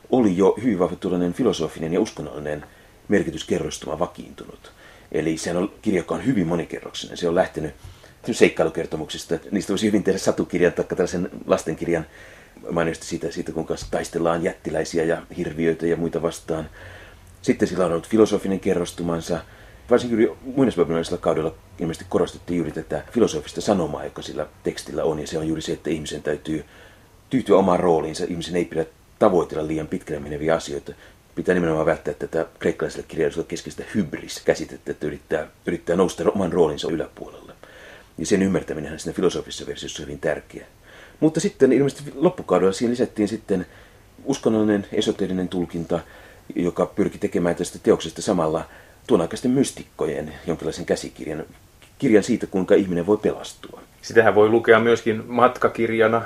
oli 0.09 0.37
jo 0.37 0.55
hyvin 0.63 0.79
vahva 0.79 0.97
filosofinen 1.33 1.93
ja 1.93 2.01
uskonnollinen 2.01 2.65
merkityskerrostuma 3.07 3.99
vakiintunut. 3.99 4.71
Eli 5.11 5.37
se 5.37 5.57
on 5.57 5.71
kirja, 5.81 5.99
joka 5.99 6.15
on 6.15 6.25
hyvin 6.25 6.47
monikerroksinen. 6.47 7.17
Se 7.17 7.27
on 7.27 7.35
lähtenyt 7.35 7.73
seikkailukertomuksista. 8.31 9.35
Niistä 9.51 9.73
voisi 9.73 9.87
hyvin 9.87 10.03
tehdä 10.03 10.19
satukirjan 10.19 10.73
tai 10.73 10.85
tällaisen 10.85 11.29
lastenkirjan 11.45 12.05
mainiosti 12.71 13.05
siitä, 13.05 13.31
siitä, 13.31 13.51
kuinka 13.51 13.75
taistellaan 13.91 14.43
jättiläisiä 14.43 15.03
ja 15.03 15.21
hirviöitä 15.37 15.87
ja 15.87 15.97
muita 15.97 16.21
vastaan. 16.21 16.69
Sitten 17.41 17.67
sillä 17.67 17.85
on 17.85 17.91
ollut 17.91 18.07
filosofinen 18.07 18.59
kerrostumansa. 18.59 19.39
Varsinkin 19.89 20.29
muinaisbabylonilaisella 20.55 21.17
kaudella 21.17 21.53
ilmeisesti 21.79 22.05
korostettiin 22.09 22.57
juuri 22.57 22.71
tätä 22.71 23.03
filosofista 23.11 23.61
sanomaa, 23.61 24.03
joka 24.03 24.21
sillä 24.21 24.47
tekstillä 24.63 25.03
on. 25.03 25.19
Ja 25.19 25.27
se 25.27 25.37
on 25.37 25.47
juuri 25.47 25.61
se, 25.61 25.71
että 25.71 25.89
ihmisen 25.89 26.23
täytyy 26.23 26.65
tyytyä 27.29 27.57
omaan 27.57 27.79
rooliinsa. 27.79 28.25
Ihmisen 28.29 28.55
ei 28.55 28.65
pidä 28.65 28.85
tavoitella 29.19 29.67
liian 29.67 29.87
pitkälle 29.87 30.21
meneviä 30.21 30.55
asioita. 30.55 30.91
Pitää 31.35 31.55
nimenomaan 31.55 31.85
välttää 31.85 32.13
tätä 32.13 32.45
kreikkalaiselle 32.59 33.05
kirjallisuudelle 33.07 33.49
keskeistä 33.49 33.83
hybris-käsitettä, 33.95 34.91
että 34.91 35.07
yrittää, 35.07 35.47
yrittää 35.65 35.95
nousta 35.95 36.31
oman 36.31 36.53
roolinsa 36.53 36.91
yläpuolelle. 36.91 37.53
Ja 38.17 38.25
sen 38.25 38.41
ymmärtäminen 38.41 38.99
siinä 38.99 39.15
filosofisessa 39.15 39.67
versiossa 39.67 40.03
on 40.03 40.07
hyvin 40.07 40.19
tärkeää. 40.19 40.67
Mutta 41.19 41.39
sitten 41.39 41.73
ilmeisesti 41.73 42.13
loppukaudella 42.15 42.73
siihen 42.73 42.91
lisättiin 42.91 43.27
sitten 43.27 43.65
uskonnollinen 44.25 44.87
esoterinen 44.91 45.49
tulkinta, 45.49 45.99
joka 46.55 46.85
pyrki 46.85 47.17
tekemään 47.17 47.55
tästä 47.55 47.79
teoksesta 47.83 48.21
samalla 48.21 48.65
tuon 49.09 49.21
aikaisten 49.21 49.51
mystikkojen 49.51 50.33
jonkinlaisen 50.47 50.85
käsikirjan, 50.85 51.43
kirjan 51.99 52.23
siitä, 52.23 52.47
kuinka 52.47 52.75
ihminen 52.75 53.07
voi 53.07 53.17
pelastua. 53.17 53.81
Sitähän 54.01 54.35
voi 54.35 54.49
lukea 54.49 54.79
myöskin 54.79 55.23
matkakirjana 55.27 56.21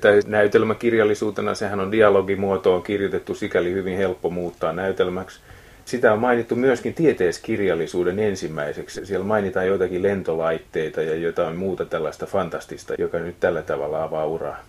tai 0.00 0.20
näytelmäkirjallisuutena. 0.26 1.54
Sehän 1.54 1.80
on 1.80 1.92
dialogimuotoon 1.92 2.82
kirjoitettu 2.82 3.34
sikäli 3.34 3.72
hyvin 3.72 3.96
helppo 3.96 4.30
muuttaa 4.30 4.72
näytelmäksi. 4.72 5.40
Sitä 5.86 6.12
on 6.12 6.18
mainittu 6.18 6.56
myöskin 6.56 6.94
tieteiskirjallisuuden 6.94 8.18
ensimmäiseksi. 8.18 9.06
Siellä 9.06 9.26
mainitaan 9.26 9.66
joitakin 9.66 10.02
lentolaitteita 10.02 11.02
ja 11.02 11.14
jotain 11.14 11.56
muuta 11.56 11.84
tällaista 11.84 12.26
fantastista, 12.26 12.94
joka 12.98 13.18
nyt 13.18 13.40
tällä 13.40 13.62
tavalla 13.62 14.02
avaa 14.02 14.26
uraa. 14.26 14.64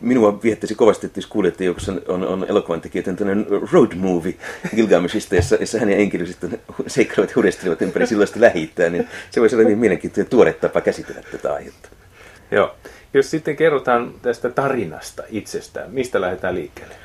Minua 0.00 0.42
viettäisi 0.42 0.74
kovasti, 0.74 1.06
että 1.06 1.20
joku 1.20 1.38
on, 1.88 2.02
on, 2.08 2.28
on 2.28 2.46
elokuvan 2.48 2.80
tekijä, 2.80 3.02
tämmöinen 3.02 3.46
road 3.72 3.94
movie 3.94 4.34
Gilgameshista, 4.76 5.34
jossa, 5.34 5.56
jossa 5.56 5.78
hän 5.78 5.90
ja 5.90 5.96
enkeli 5.96 6.26
sitten 6.26 6.60
seikkailevat 6.86 7.36
hurjastelevat 7.36 7.82
ympäri 7.82 8.06
silloista 8.06 8.40
lähittää, 8.40 8.90
niin 8.90 9.08
se 9.30 9.40
voisi 9.40 9.56
olla 9.56 9.66
niin 9.66 9.78
mielenkiintoinen 9.78 10.30
tuore 10.30 10.52
tapa 10.52 10.80
käsitellä 10.80 11.22
tätä 11.32 11.54
aihetta. 11.54 11.88
Joo. 12.50 12.74
Jos 13.14 13.30
sitten 13.30 13.56
kerrotaan 13.56 14.14
tästä 14.22 14.50
tarinasta 14.50 15.22
itsestään, 15.28 15.90
mistä 15.90 16.20
lähdetään 16.20 16.54
liikkeelle? 16.54 17.01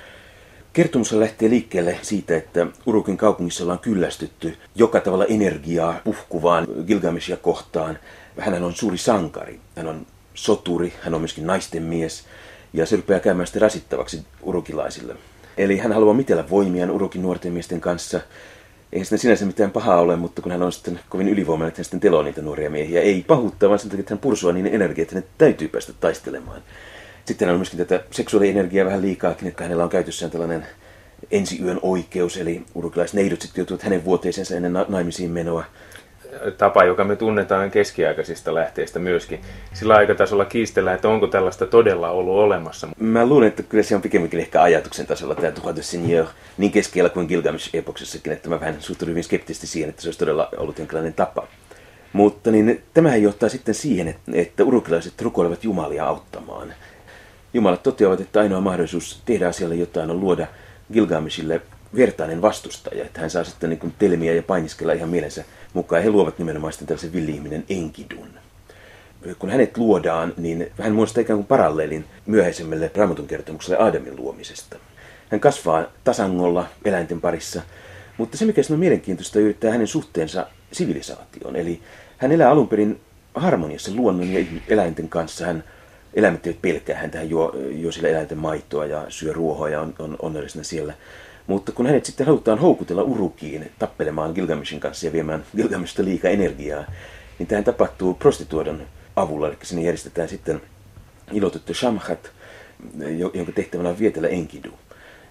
Kertomus 0.77 1.11
lähtee 1.11 1.49
liikkeelle 1.49 1.99
siitä, 2.01 2.37
että 2.37 2.67
Urukin 2.85 3.17
kaupungissa 3.17 3.63
ollaan 3.63 3.79
kyllästytty 3.79 4.57
joka 4.75 4.99
tavalla 4.99 5.25
energiaa 5.25 6.01
puhkuvaan 6.03 6.67
Gilgameshia 6.87 7.37
kohtaan. 7.37 7.99
Hän 8.39 8.63
on 8.63 8.73
suuri 8.73 8.97
sankari, 8.97 9.59
hän 9.75 9.87
on 9.87 10.07
soturi, 10.33 10.93
hän 11.01 11.13
on 11.13 11.21
myöskin 11.21 11.47
naisten 11.47 11.83
mies 11.83 12.25
ja 12.73 12.85
se 12.85 12.95
rupeaa 12.95 13.19
käymään 13.19 13.47
sitten 13.47 13.61
rasittavaksi 13.61 14.25
urukilaisille. 14.41 15.15
Eli 15.57 15.77
hän 15.77 15.91
haluaa 15.91 16.13
mitellä 16.13 16.49
voimiaan 16.49 16.91
Urukin 16.91 17.21
nuorten 17.21 17.53
miesten 17.53 17.81
kanssa. 17.81 18.21
Ei 18.93 19.03
sitä 19.03 19.17
sinänsä 19.17 19.45
mitään 19.45 19.71
pahaa 19.71 19.99
ole, 19.99 20.15
mutta 20.15 20.41
kun 20.41 20.51
hän 20.51 20.63
on 20.63 20.71
sitten 20.71 20.99
kovin 21.09 21.27
ylivoimainen, 21.27 21.67
että 21.67 21.79
hän 21.79 21.85
sitten 21.85 21.99
teloo 21.99 22.23
niitä 22.23 22.41
nuoria 22.41 22.69
miehiä. 22.69 23.01
Ei 23.01 23.25
pahuuttaa, 23.27 23.69
vaan 23.69 23.79
sen 23.79 23.89
takia, 23.89 23.99
että 23.99 24.13
hän 24.13 24.19
pursua 24.19 24.53
niin 24.53 24.67
energiaa, 24.67 25.03
että 25.03 25.15
hänet 25.15 25.29
täytyy 25.37 25.67
päästä 25.67 25.93
taistelemaan. 25.99 26.61
Sitten 27.27 27.49
on 27.49 27.55
myöskin 27.55 27.79
tätä 27.79 28.03
seksuaalienergiaa 28.11 28.85
vähän 28.85 29.01
liikaakin, 29.01 29.47
että 29.47 29.63
hänellä 29.63 29.83
on 29.83 29.89
käytössään 29.89 30.31
tällainen 30.31 30.67
ensiyön 31.31 31.79
oikeus, 31.81 32.37
eli 32.37 32.63
urukilaineidot 32.75 33.41
sitten 33.41 33.61
joutuvat 33.61 33.83
hänen 33.83 34.05
vuoteeseensa 34.05 34.55
ennen 34.55 34.73
naimisiin 34.87 35.31
menoa. 35.31 35.63
Tapa, 36.57 36.83
joka 36.83 37.03
me 37.03 37.15
tunnetaan 37.15 37.71
keskiaikaisista 37.71 38.53
lähteistä 38.53 38.99
myöskin. 38.99 39.41
Sillä 39.73 39.95
aikatasolla 39.95 40.45
kiistellään, 40.45 40.95
että 40.95 41.09
onko 41.09 41.27
tällaista 41.27 41.65
todella 41.65 42.09
ollut 42.09 42.35
olemassa. 42.35 42.87
Mä 42.99 43.25
luulen, 43.25 43.47
että 43.47 43.63
kyllä 43.63 43.83
se 43.83 43.95
on 43.95 44.01
pikemminkin 44.01 44.39
ehkä 44.39 44.61
ajatuksen 44.61 45.07
tasolla 45.07 45.35
tämä 45.35 45.51
Tuhat 45.51 45.75
de 45.75 45.81
Seigneur 45.81 46.25
niin 46.57 46.71
keskellä 46.71 47.09
kuin 47.09 47.27
Gilgamesh-epoksessakin, 47.27 48.33
että 48.33 48.49
mä 48.49 48.59
vähän 48.59 48.75
suhtaudun 48.79 49.11
hyvin 49.11 49.23
skeptisesti 49.23 49.67
siihen, 49.67 49.89
että 49.89 50.01
se 50.01 50.07
olisi 50.07 50.19
todella 50.19 50.49
ollut 50.57 50.79
jonkinlainen 50.79 51.13
tapa. 51.13 51.47
Mutta 52.13 52.51
niin, 52.51 52.83
tämähän 52.93 53.23
johtaa 53.23 53.49
sitten 53.49 53.75
siihen, 53.75 54.07
että, 54.07 54.31
että 54.33 54.63
urukilaiset 54.63 55.21
rukoilevat 55.21 55.63
Jumalia 55.63 56.05
auttamaan– 56.05 56.73
Jumalat 57.57 57.83
toteavat, 57.83 58.21
että 58.21 58.39
ainoa 58.39 58.61
mahdollisuus 58.61 59.21
tehdä 59.25 59.47
asialle 59.47 59.75
jotain 59.75 60.11
on 60.11 60.19
luoda 60.19 60.47
Gilgameshille 60.93 61.61
vertainen 61.95 62.41
vastustaja, 62.41 63.05
että 63.05 63.21
hän 63.21 63.29
saa 63.29 63.43
sitten 63.43 63.69
niin 63.69 63.93
telmiä 63.99 64.33
ja 64.33 64.43
painiskella 64.43 64.93
ihan 64.93 65.09
mielensä 65.09 65.43
mukaan. 65.73 66.03
He 66.03 66.09
luovat 66.09 66.39
nimenomaan 66.39 66.73
sitten 66.73 66.87
tällaisen 66.87 67.13
villi-ihminen 67.13 67.63
Enkidun. 67.69 68.29
Kun 69.39 69.49
hänet 69.49 69.77
luodaan, 69.77 70.33
niin 70.37 70.71
hän 70.81 70.91
muodostaa 70.91 71.21
ikään 71.21 71.37
kuin 71.37 71.47
paralleelin 71.47 72.05
myöhäisemmälle 72.25 72.91
raamatun 72.95 73.27
kertomukselle 73.27 73.83
Adamin 73.83 74.15
luomisesta. 74.15 74.77
Hän 75.29 75.39
kasvaa 75.39 75.85
tasangolla 76.03 76.67
eläinten 76.85 77.21
parissa, 77.21 77.61
mutta 78.17 78.37
se 78.37 78.45
mikä 78.45 78.61
on 78.71 78.79
mielenkiintoista 78.79 79.39
yrittää 79.39 79.71
hänen 79.71 79.87
suhteensa 79.87 80.47
sivilisaatioon. 80.71 81.55
Eli 81.55 81.81
hän 82.17 82.31
elää 82.31 82.49
alun 82.49 82.67
perin 82.67 82.99
harmoniassa 83.35 83.91
luonnon 83.95 84.33
ja 84.33 84.45
eläinten 84.67 85.09
kanssa. 85.09 85.45
Hän 85.45 85.63
eläimet 86.17 86.61
pelkää 86.61 86.97
häntä, 86.97 87.17
hän 87.17 87.29
juo, 87.29 87.55
juo 87.71 87.91
sillä 87.91 88.09
eläinten 88.09 88.37
maitoa 88.37 88.85
ja 88.85 89.05
syö 89.09 89.33
ruohoa 89.33 89.69
ja 89.69 89.81
on, 89.81 89.93
on 89.99 90.15
onnellisena 90.21 90.63
siellä. 90.63 90.93
Mutta 91.47 91.71
kun 91.71 91.85
hänet 91.85 92.05
sitten 92.05 92.25
halutaan 92.25 92.59
houkutella 92.59 93.03
Urukiin 93.03 93.71
tappelemaan 93.79 94.33
Gilgameshin 94.33 94.79
kanssa 94.79 95.05
ja 95.05 95.13
viemään 95.13 95.45
Gilgameshista 95.55 96.05
liikaa 96.05 96.31
energiaa, 96.31 96.83
niin 97.39 97.47
tähän 97.47 97.63
tapahtuu 97.63 98.13
prostituodon 98.13 98.81
avulla, 99.15 99.47
eli 99.47 99.57
sinne 99.63 99.83
järjestetään 99.83 100.29
sitten 100.29 100.61
ilotettu 101.31 101.73
Shamhat, 101.73 102.31
jonka 103.33 103.51
tehtävänä 103.51 103.89
on 103.89 103.99
vietellä 103.99 104.27
Enkidu. 104.27 104.71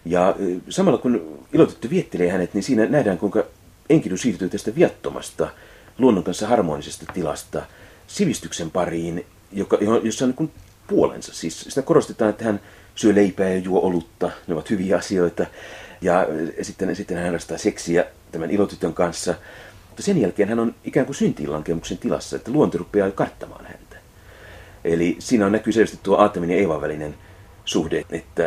Ja 0.05 0.37
samalla 0.69 0.99
kun 0.99 1.39
ilotettu 1.53 1.91
viettelee 1.91 2.31
hänet, 2.31 2.55
niin 2.55 2.63
siinä 2.63 2.87
nähdään 2.87 3.19
kuinka 3.19 3.45
Enkidu 3.91 4.17
siirtyy 4.17 4.49
tästä 4.49 4.75
viattomasta, 4.75 5.49
luonnon 5.99 6.25
kanssa 6.25 6.47
harmonisesta 6.47 7.13
tilasta 7.15 7.63
sivistyksen 8.07 8.71
pariin, 8.71 9.27
joka, 9.53 9.79
jossa 10.03 10.25
on 10.25 10.35
niin 10.39 10.51
puolensa. 10.87 11.35
Siis 11.35 11.61
sitä 11.61 11.83
korostetaan, 11.83 12.31
että 12.31 12.45
hän 12.45 12.61
syö 12.95 13.15
leipää 13.15 13.49
ja 13.49 13.59
juo 13.59 13.81
olutta, 13.81 14.31
ne 14.47 14.55
ovat 14.55 14.71
hyviä 14.71 14.97
asioita. 14.97 15.47
Ja 16.01 16.27
sitten, 16.63 16.97
sitten 16.97 17.17
hän 17.17 17.27
harrastaa 17.27 17.59
seksiä 17.59 18.05
tämän 18.33 18.51
ilotytön 18.51 18.95
kanssa. 18.95 19.35
Mutta 19.89 20.03
sen 20.03 20.21
jälkeen 20.21 20.49
hän 20.49 20.59
on 20.59 20.75
ikään 20.85 21.07
kuin 21.07 21.17
syntiinlankemuksen 21.17 21.99
tilassa, 21.99 22.37
että 22.37 22.51
luonto 22.51 22.79
rupeaa 22.79 23.11
karttamaan 23.11 23.65
häntä. 23.65 23.97
Eli 24.85 25.17
siinä 25.19 25.47
on 25.47 25.53
näkyy 25.53 25.73
selvästi 25.73 25.99
tuo 26.03 26.17
Aatamin 26.17 26.51
ja 26.51 26.57
Eevan 26.57 26.81
välinen 26.81 27.15
suhde, 27.65 28.05
että 28.11 28.43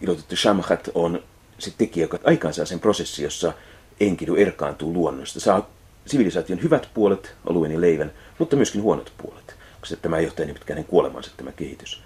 ilotyttö 0.00 0.36
Shamhat 0.36 0.90
on 0.94 1.22
se 1.58 1.72
tekijä, 1.78 2.04
joka 2.04 2.18
aikaansaa 2.24 2.64
sen 2.64 2.80
prosessi, 2.80 3.22
jossa 3.22 3.52
Enkidu 4.00 4.34
erkaantuu 4.34 4.92
luonnosta. 4.92 5.40
Saa 5.40 5.70
sivilisaation 6.06 6.62
hyvät 6.62 6.88
puolet, 6.94 7.34
oluen 7.46 7.72
ja 7.72 7.80
leivän, 7.80 8.12
mutta 8.38 8.56
myöskin 8.56 8.82
huonot 8.82 9.12
puolet 9.18 9.53
koska 9.84 9.96
tämä 9.96 10.20
johtaa 10.20 10.46
niin 10.46 10.54
pitkään 10.54 10.84
kuolemansa 10.84 11.30
tämä 11.36 11.52
kehitys. 11.52 12.02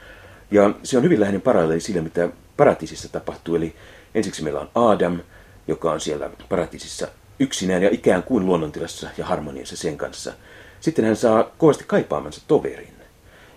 Ja 0.51 0.75
se 0.83 0.97
on 0.97 1.03
hyvin 1.03 1.21
läheinen 1.21 1.41
paralleeli 1.41 1.81
sille, 1.81 2.01
mitä 2.01 2.29
paratiisissa 2.57 3.09
tapahtuu. 3.09 3.57
Eli 3.57 3.75
ensiksi 4.15 4.43
meillä 4.43 4.61
on 4.61 4.71
Adam, 4.75 5.21
joka 5.69 5.93
on 5.93 6.01
siellä 6.01 6.31
paratiisissa 6.49 7.09
yksinään 7.41 7.83
ja 7.83 7.89
ikään 7.93 8.23
kuin 8.23 8.47
luonnontilassa 8.47 9.09
ja 9.19 9.27
harmoniassa 9.27 9.77
sen 9.77 9.97
kanssa. 9.97 10.33
Sitten 10.81 11.05
hän 11.05 11.17
saa 11.17 11.51
kovasti 11.59 11.85
kaipaamansa 11.87 12.41
toverin 12.49 12.95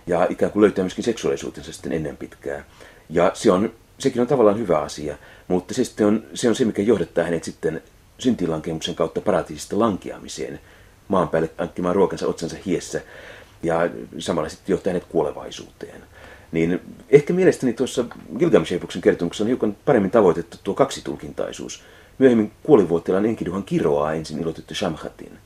ja 0.06 0.26
ikään 0.30 0.52
kuin 0.52 0.60
löytää 0.60 0.84
myöskin 0.84 1.04
seksuaalisuutensa 1.04 1.72
sitten 1.72 1.92
ennen 1.92 2.16
pitkää. 2.16 2.64
Ja 3.10 3.30
se 3.34 3.52
on, 3.52 3.72
sekin 3.98 4.20
on 4.20 4.26
tavallaan 4.26 4.58
hyvä 4.58 4.78
asia, 4.78 5.18
mutta 5.48 5.74
se, 5.74 5.84
sitten 5.84 6.06
on, 6.06 6.24
se 6.34 6.48
on 6.48 6.54
se, 6.54 6.64
mikä 6.64 6.82
johdattaa 6.82 7.24
hänet 7.24 7.44
sitten 7.44 7.82
syntilankemuksen 8.18 8.94
kautta 8.94 9.20
paratiisista 9.20 9.78
lankeamiseen 9.78 10.60
maan 11.08 11.28
päälle 11.28 11.50
hankkimaan 11.58 11.94
ruokansa 11.94 12.26
otsansa 12.26 12.56
hiessä 12.66 13.00
ja 13.62 13.90
samalla 14.18 14.48
sitten 14.48 14.72
johtaa 14.72 14.92
hänet 14.92 15.04
kuolevaisuuteen. 15.04 16.02
Niin 16.52 16.80
ehkä 17.10 17.32
mielestäni 17.32 17.72
tuossa 17.72 18.04
Gilgamesh-epoksen 18.38 19.02
kertomuksessa 19.02 19.44
on 19.44 19.48
hiukan 19.48 19.76
paremmin 19.84 20.10
tavoitettu 20.10 20.56
tuo 20.64 20.74
kaksitulkintaisuus. 20.74 21.82
Myöhemmin 22.18 22.52
kuolivuotilaan 22.62 23.26
Enkiduhan 23.26 23.64
kiroaa 23.64 24.12
ensin 24.12 24.40
ilotyttö 24.40 24.74
Shamhatin, 24.74 25.38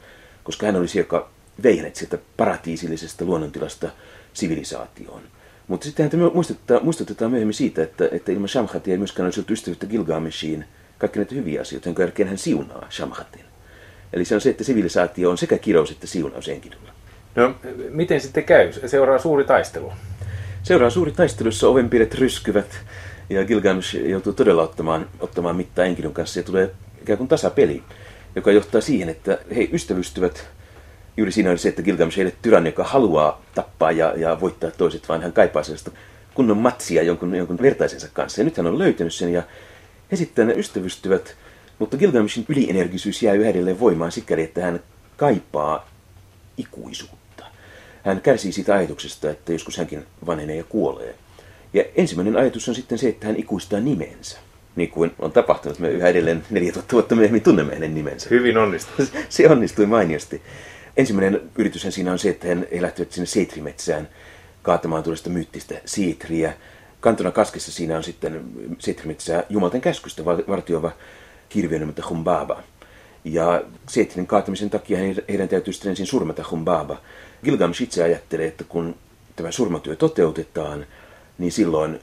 koska 0.44 0.66
hän 0.66 0.76
oli 0.76 0.88
se, 0.88 0.98
joka 0.98 1.30
vei 1.62 1.78
hänet 1.78 1.96
sieltä 1.96 2.18
paratiisillisesta 2.36 3.24
luonnontilasta 3.24 3.90
sivilisaatioon. 4.32 5.22
Mutta 5.68 5.84
sitten 5.84 6.04
häntä 6.04 6.16
muistutetaan, 6.34 6.84
muistutetaan 6.84 7.30
myöhemmin 7.30 7.54
siitä, 7.54 7.82
että, 7.82 8.08
että 8.12 8.32
ilman 8.32 8.48
Shamhatia 8.48 8.94
ei 8.94 8.98
myöskään 8.98 9.24
olisi 9.24 9.40
ollut 9.40 9.50
ystävyyttä 9.50 9.86
Gilgameshiin 9.86 10.64
kaikki 10.98 11.18
näitä 11.18 11.34
hyviä 11.34 11.60
asioita, 11.60 11.88
jonka 11.88 12.02
jälkeen 12.02 12.28
hän 12.28 12.38
siunaa 12.38 12.86
Shamhatin. 12.90 13.44
Eli 14.12 14.24
se 14.24 14.34
on 14.34 14.40
se, 14.40 14.50
että 14.50 14.64
sivilisaatio 14.64 15.30
on 15.30 15.38
sekä 15.38 15.58
kirous 15.58 15.90
että 15.90 16.06
siunaus 16.06 16.48
Enkidulla. 16.48 16.95
No, 17.36 17.54
miten 17.90 18.20
sitten 18.20 18.44
käy? 18.44 18.72
Seuraa 18.86 19.18
suuri 19.18 19.44
taistelu. 19.44 19.92
Seuraa 20.62 20.90
suuri 20.90 21.12
taistelu, 21.12 21.48
jossa 21.48 21.68
ovenpiiret 21.68 22.14
ryskyvät 22.14 22.78
ja 23.30 23.44
Gilgamesh 23.44 23.94
joutuu 23.94 24.32
todella 24.32 24.62
ottamaan, 24.62 25.08
ottamaan 25.20 25.56
mittaa 25.56 25.84
Enkidun 25.84 26.14
kanssa 26.14 26.40
ja 26.40 26.42
tulee 26.42 26.70
ikään 27.02 27.18
kuin 27.18 27.28
tasapeli, 27.28 27.82
joka 28.36 28.52
johtaa 28.52 28.80
siihen, 28.80 29.08
että 29.08 29.38
he 29.56 29.68
ystävystyvät 29.72 30.48
juuri 31.16 31.32
siinä 31.32 31.50
oli 31.50 31.58
se, 31.58 31.68
että 31.68 31.82
Gilgamesh 31.82 32.18
ei 32.18 32.24
ole 32.24 32.32
tyranni, 32.42 32.68
joka 32.68 32.84
haluaa 32.84 33.42
tappaa 33.54 33.92
ja, 33.92 34.12
ja 34.16 34.40
voittaa 34.40 34.70
toiset, 34.70 35.08
vaan 35.08 35.22
hän 35.22 35.32
kaipaa 35.32 35.62
sellaista 35.62 35.90
kunnon 36.34 36.56
matsia 36.56 37.02
jonkun, 37.02 37.34
jonkun 37.34 37.58
vertaisensa 37.62 38.08
kanssa. 38.12 38.40
Ja 38.40 38.44
nyt 38.44 38.56
hän 38.56 38.66
on 38.66 38.78
löytänyt 38.78 39.14
sen 39.14 39.32
ja 39.32 39.42
he 40.12 40.16
sitten 40.16 40.58
ystävystyvät, 40.58 41.36
mutta 41.78 41.96
Gilgameshin 41.96 42.44
ylienergisyys 42.48 43.22
jää 43.22 43.34
yhä 43.34 43.50
edelleen 43.50 43.80
voimaan 43.80 44.12
sikäli, 44.12 44.42
että 44.42 44.62
hän 44.62 44.80
kaipaa 45.16 45.88
ikuisuutta. 46.56 47.25
Hän 48.06 48.20
kärsii 48.20 48.52
siitä 48.52 48.74
ajatuksesta, 48.74 49.30
että 49.30 49.52
joskus 49.52 49.78
hänkin 49.78 50.06
vanhenee 50.26 50.56
ja 50.56 50.64
kuolee. 50.64 51.14
Ja 51.72 51.84
ensimmäinen 51.96 52.36
ajatus 52.36 52.68
on 52.68 52.74
sitten 52.74 52.98
se, 52.98 53.08
että 53.08 53.26
hän 53.26 53.36
ikuistaa 53.36 53.80
nimensä. 53.80 54.38
Niin 54.76 54.90
kuin 54.90 55.12
on 55.18 55.32
tapahtunut, 55.32 55.78
me 55.78 55.88
yhä 55.88 56.08
edelleen 56.08 56.44
4000 56.50 56.92
vuotta 56.92 57.14
myöhemmin 57.14 57.42
tunnemme 57.42 57.74
hänen 57.74 57.94
nimensä. 57.94 58.26
Hyvin 58.30 58.58
onnistui. 58.58 59.06
se 59.28 59.48
onnistui 59.48 59.86
mainiosti. 59.86 60.42
Ensimmäinen 60.96 61.40
yritys 61.58 61.86
siinä 61.90 62.12
on 62.12 62.18
se, 62.18 62.28
että 62.28 62.48
hän 62.48 62.66
lähtevät 62.80 63.12
sinne 63.12 63.26
Seitrimetsään 63.26 64.08
kaatamaan 64.62 65.02
tuollaista 65.02 65.30
myyttistä 65.30 65.74
siitriä. 65.84 66.54
Kantona 67.00 67.30
kaskessa 67.30 67.72
siinä 67.72 67.96
on 67.96 68.04
sitten 68.04 68.44
Seitrimetsää 68.78 69.44
Jumalten 69.48 69.80
käskystä 69.80 70.24
vartioiva 70.24 70.92
hirviö 71.54 71.78
nimeltä 71.78 72.02
Humbaba. 72.08 72.62
Ja 73.24 73.62
Seitrin 73.88 74.26
kaatamisen 74.26 74.70
takia 74.70 74.98
heidän 75.28 75.48
täytyy 75.48 75.72
sitten 75.72 75.90
ensin 75.90 76.06
surmata 76.06 76.44
Humbaba. 76.50 77.00
Gilgamesh 77.46 77.82
itse 77.82 78.02
ajattelee, 78.02 78.46
että 78.46 78.64
kun 78.64 78.94
tämä 79.36 79.50
surmatyö 79.50 79.96
toteutetaan, 79.96 80.86
niin 81.38 81.52
silloin 81.52 82.00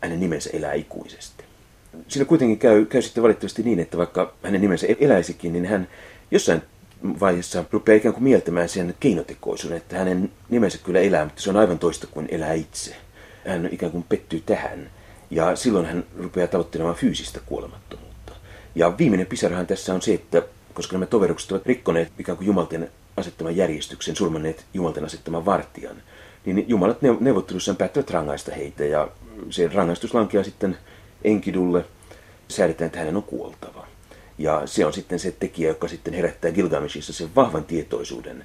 hänen 0.00 0.20
nimensä 0.20 0.50
elää 0.52 0.72
ikuisesti. 0.72 1.44
Siinä 2.08 2.24
kuitenkin 2.24 2.58
käy, 2.58 2.84
käy 2.84 3.02
sitten 3.02 3.22
valitettavasti 3.22 3.62
niin, 3.62 3.80
että 3.80 3.98
vaikka 3.98 4.34
hänen 4.42 4.60
nimensä 4.60 4.86
eläisikin, 5.00 5.52
niin 5.52 5.66
hän 5.66 5.88
jossain 6.30 6.62
vaiheessa 7.20 7.64
rupeaa 7.72 7.96
ikään 7.96 8.14
kuin 8.14 8.24
mieltämään 8.24 8.68
sen 8.68 8.94
keinotekoisuuden, 9.00 9.76
että 9.76 9.98
hänen 9.98 10.32
nimensä 10.48 10.78
kyllä 10.78 11.00
elää, 11.00 11.24
mutta 11.24 11.42
se 11.42 11.50
on 11.50 11.56
aivan 11.56 11.78
toista 11.78 12.06
kuin 12.06 12.28
elää 12.30 12.52
itse. 12.52 12.96
Hän 13.46 13.68
ikään 13.72 13.92
kuin 13.92 14.04
pettyy 14.08 14.42
tähän 14.46 14.90
ja 15.30 15.56
silloin 15.56 15.86
hän 15.86 16.04
rupeaa 16.18 16.48
tavoittelemaan 16.48 16.96
fyysistä 16.96 17.40
kuolemattomuutta. 17.46 18.32
Ja 18.74 18.98
viimeinen 18.98 19.26
pisarahan 19.26 19.66
tässä 19.66 19.94
on 19.94 20.02
se, 20.02 20.14
että 20.14 20.42
koska 20.74 20.96
nämä 20.96 21.06
toverukset 21.06 21.52
ovat 21.52 21.66
rikkoneet 21.66 22.12
ikään 22.18 22.38
kuin 22.38 22.46
Jumalten 22.46 22.90
asettaman 23.16 23.56
järjestyksen, 23.56 24.16
surmanneet 24.16 24.64
Jumalten 24.74 25.04
asettaman 25.04 25.44
vartijan, 25.44 26.02
niin 26.44 26.64
Jumalat 26.68 26.98
neuvottelussaan 27.20 27.76
päättävät 27.76 28.10
rangaista 28.10 28.54
heitä 28.54 28.84
ja 28.84 29.08
se 29.50 29.68
rangaistus 29.74 30.14
lankeaa 30.14 30.44
sitten 30.44 30.78
Enkidulle, 31.24 31.84
säädetään, 32.48 32.86
että 32.86 32.98
hänen 32.98 33.16
on 33.16 33.22
kuoltava. 33.22 33.86
Ja 34.38 34.62
se 34.66 34.86
on 34.86 34.92
sitten 34.92 35.18
se 35.18 35.32
tekijä, 35.32 35.68
joka 35.68 35.88
sitten 35.88 36.14
herättää 36.14 36.52
Gilgameshissa 36.52 37.12
sen 37.12 37.34
vahvan 37.36 37.64
tietoisuuden 37.64 38.44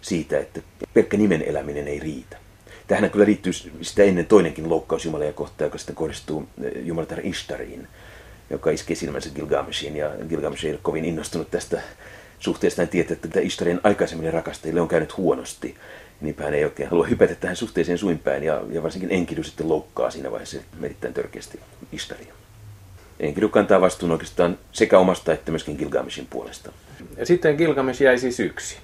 siitä, 0.00 0.38
että 0.38 0.60
pelkkä 0.94 1.16
nimen 1.16 1.42
eläminen 1.42 1.88
ei 1.88 2.00
riitä. 2.00 2.36
Tähän 2.86 3.10
kyllä 3.10 3.26
liittyy 3.26 3.52
sitä 3.82 4.02
ennen 4.02 4.26
toinenkin 4.26 4.68
loukkaus 4.70 5.04
Jumalia 5.04 5.32
kohtaan, 5.32 5.66
joka 5.66 5.78
sitten 5.78 5.96
kohdistuu 5.96 6.48
eh, 6.62 6.72
Jumalatar 6.84 7.20
Ishtariin, 7.26 7.88
joka 8.50 8.70
iskee 8.70 8.96
silmänsä 8.96 9.30
Gilgameshiin. 9.34 9.96
Ja 9.96 10.10
Gilgamesh 10.28 10.64
ei 10.64 10.70
ole 10.70 10.80
kovin 10.82 11.04
innostunut 11.04 11.50
tästä 11.50 11.82
suhteesta. 12.42 12.82
Hän 12.82 12.88
tietää, 12.88 13.16
että 13.24 13.40
Ishtarin 13.40 13.80
aikaisemmin 13.82 14.32
rakastajille 14.32 14.80
on 14.80 14.88
käynyt 14.88 15.16
huonosti. 15.16 15.76
Niinpä 16.20 16.44
hän 16.44 16.54
ei 16.54 16.64
oikein 16.64 16.90
halua 16.90 17.06
hypätä 17.06 17.34
tähän 17.34 17.56
suhteeseen 17.56 17.98
suinpäin. 17.98 18.42
Ja, 18.42 18.62
ja 18.70 18.82
varsinkin 18.82 19.12
Enkidu 19.12 19.42
sitten 19.42 19.68
loukkaa 19.68 20.10
siinä 20.10 20.30
vaiheessa 20.30 20.58
erittäin 20.82 21.14
törkeästi 21.14 21.60
Ishtaria. 21.92 22.34
Enkidu 23.20 23.48
kantaa 23.48 23.80
vastuun 23.80 24.12
oikeastaan 24.12 24.58
sekä 24.72 24.98
omasta 24.98 25.32
että 25.32 25.52
myöskin 25.52 25.76
Gilgameshin 25.76 26.26
puolesta. 26.30 26.72
Ja 27.16 27.26
sitten 27.26 27.56
Gilgamesh 27.56 28.02
jäi 28.02 28.18
siis 28.18 28.40
yksin. 28.40 28.78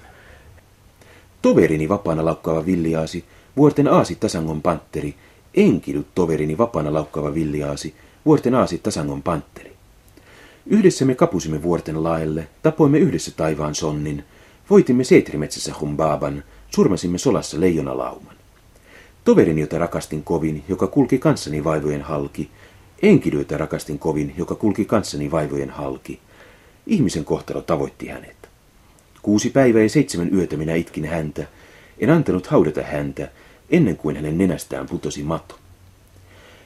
Toverini 1.41 1.89
vapaana 1.89 2.25
laukkaava 2.25 2.65
villiaasi, 2.65 3.25
vuorten 3.57 3.87
aasi 3.87 4.15
tasangon 4.15 4.61
pantteri, 4.61 5.15
Enkidu 5.53 6.05
toverini 6.15 6.57
vapaana 6.57 6.93
laukkaava 6.93 7.33
villiaasi, 7.33 7.95
vuorten 8.25 8.55
aasi 8.55 8.77
tasangon 8.77 9.23
pantteri. 9.23 9.68
Yhdessä 10.65 11.05
me 11.05 11.15
kapusimme 11.15 11.63
vuorten 11.63 12.03
laelle, 12.03 12.47
tapoimme 12.63 12.97
yhdessä 12.97 13.31
taivaan 13.31 13.75
sonnin, 13.75 14.23
voitimme 14.69 15.03
seitrimetsässä 15.03 15.73
humbaaban, 15.81 16.43
surmasimme 16.69 17.17
solassa 17.17 17.59
leijonalauman. 17.59 18.35
Toverini, 19.23 19.61
jota 19.61 19.77
rakastin 19.77 20.23
kovin, 20.23 20.63
joka 20.67 20.87
kulki 20.87 21.17
kanssani 21.17 21.63
vaivojen 21.63 22.01
halki, 22.01 22.49
Enkidyötä 23.01 23.57
rakastin 23.57 23.99
kovin, 23.99 24.33
joka 24.37 24.55
kulki 24.55 24.85
kanssani 24.85 25.31
vaivojen 25.31 25.69
halki. 25.69 26.19
Ihmisen 26.87 27.25
kohtalo 27.25 27.61
tavoitti 27.61 28.07
hänet. 28.07 28.49
Kuusi 29.21 29.49
päivää 29.49 29.81
ja 29.81 29.89
seitsemän 29.89 30.33
yötä 30.33 30.57
minä 30.57 30.75
itkin 30.75 31.05
häntä. 31.05 31.47
En 31.99 32.09
antanut 32.09 32.47
haudata 32.47 32.83
häntä, 32.83 33.31
ennen 33.69 33.97
kuin 33.97 34.15
hänen 34.15 34.37
nenästään 34.37 34.85
putosi 34.85 35.23
mato. 35.23 35.55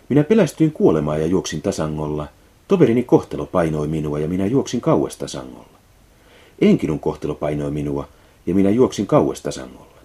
Minä 0.09 0.23
pelästyin 0.23 0.71
kuolemaa 0.71 1.17
ja 1.17 1.25
juoksin 1.25 1.61
tasangolla. 1.61 2.27
Toverini 2.67 3.03
kohtalo 3.03 3.45
painoi 3.45 3.87
minua 3.87 4.19
ja 4.19 4.27
minä 4.27 4.45
juoksin 4.45 4.81
kauas 4.81 5.17
tasangolla. 5.17 5.79
Enkidun 6.61 6.99
kohtalo 6.99 7.35
painoi 7.35 7.71
minua 7.71 8.07
ja 8.45 8.55
minä 8.55 8.69
juoksin 8.69 9.07
kauas 9.07 9.41
tasangolla. 9.41 9.97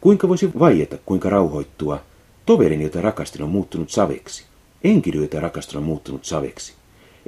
Kuinka 0.00 0.28
voisi 0.28 0.50
vaieta, 0.58 0.98
kuinka 1.06 1.30
rauhoittua? 1.30 2.00
Toverini, 2.46 2.84
jota 2.84 3.00
rakastin, 3.00 3.42
on 3.42 3.48
muuttunut 3.48 3.90
saveksi. 3.90 4.44
Enkidyötä 4.84 5.40
rakastuna 5.40 5.84
muuttunut 5.84 6.24
saveksi. 6.24 6.72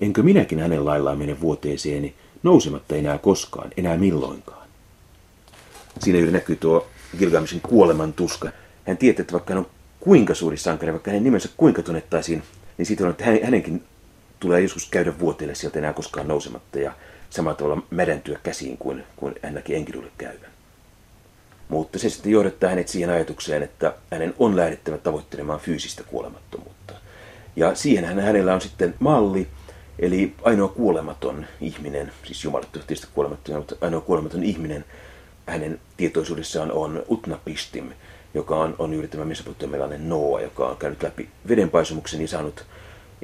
Enkö 0.00 0.22
minäkin 0.22 0.58
hänen 0.58 0.84
laillaan 0.84 1.18
mene 1.18 1.40
vuoteeseeni, 1.40 2.14
nousematta 2.42 2.96
enää 2.96 3.18
koskaan, 3.18 3.70
enää 3.76 3.96
milloinkaan. 3.96 4.68
Siinä 5.98 6.18
juuri 6.18 6.32
näkyy 6.32 6.56
tuo 6.56 6.86
Gilgameshin 7.18 7.60
kuoleman 7.60 8.12
tuska. 8.12 8.50
Hän 8.86 8.96
tietää, 8.96 9.22
että 9.22 9.32
vaikka 9.32 9.54
hän 9.54 9.64
on 9.64 9.70
kuinka 10.00 10.34
suuri 10.34 10.56
sankari, 10.56 10.92
vaikka 10.92 11.10
hänen 11.10 11.24
nimensä 11.24 11.48
kuinka 11.56 11.82
tunnettaisiin, 11.82 12.42
niin 12.78 12.86
siitä 12.86 13.04
on, 13.04 13.10
että 13.10 13.24
hänenkin 13.24 13.82
tulee 14.40 14.60
joskus 14.60 14.88
käydä 14.90 15.18
vuoteelle 15.18 15.54
sieltä 15.54 15.78
enää 15.78 15.92
koskaan 15.92 16.28
nousematta 16.28 16.78
ja 16.78 16.92
samalla 17.30 17.56
tavalla 17.56 17.82
mädäntyä 17.90 18.38
käsiin 18.42 18.78
kuin, 18.78 19.04
kuin 19.16 19.34
hän 19.42 19.54
näki 19.54 19.86
käyvän. 20.18 20.50
Mutta 21.68 21.98
se 21.98 22.10
sitten 22.10 22.32
johdattaa 22.32 22.70
hänet 22.70 22.88
siihen 22.88 23.10
ajatukseen, 23.10 23.62
että 23.62 23.94
hänen 24.10 24.34
on 24.38 24.56
lähdettävä 24.56 24.98
tavoittelemaan 24.98 25.60
fyysistä 25.60 26.02
kuolemattomuutta. 26.02 26.94
Ja 27.56 27.74
siihen 27.74 28.04
hänellä 28.04 28.54
on 28.54 28.60
sitten 28.60 28.94
malli, 28.98 29.48
eli 29.98 30.34
ainoa 30.42 30.68
kuolematon 30.68 31.46
ihminen, 31.60 32.12
siis 32.24 32.44
Jumalat 32.44 32.72
tietysti 32.72 33.06
kuolematon, 33.14 33.56
mutta 33.56 33.76
ainoa 33.80 34.00
kuolematon 34.00 34.44
ihminen 34.44 34.84
hänen 35.46 35.80
tietoisuudessaan 35.96 36.72
on 36.72 37.02
Utnapistim, 37.10 37.92
joka 38.34 38.56
on, 38.56 38.74
on 38.78 38.92
juuri 38.92 39.08
tämä 39.08 39.24
mesopotamialainen 39.24 40.08
Noa, 40.08 40.40
joka 40.40 40.68
on 40.68 40.76
käynyt 40.76 41.02
läpi 41.02 41.28
vedenpaisumuksen 41.48 42.20
ja 42.20 42.28
saanut 42.28 42.64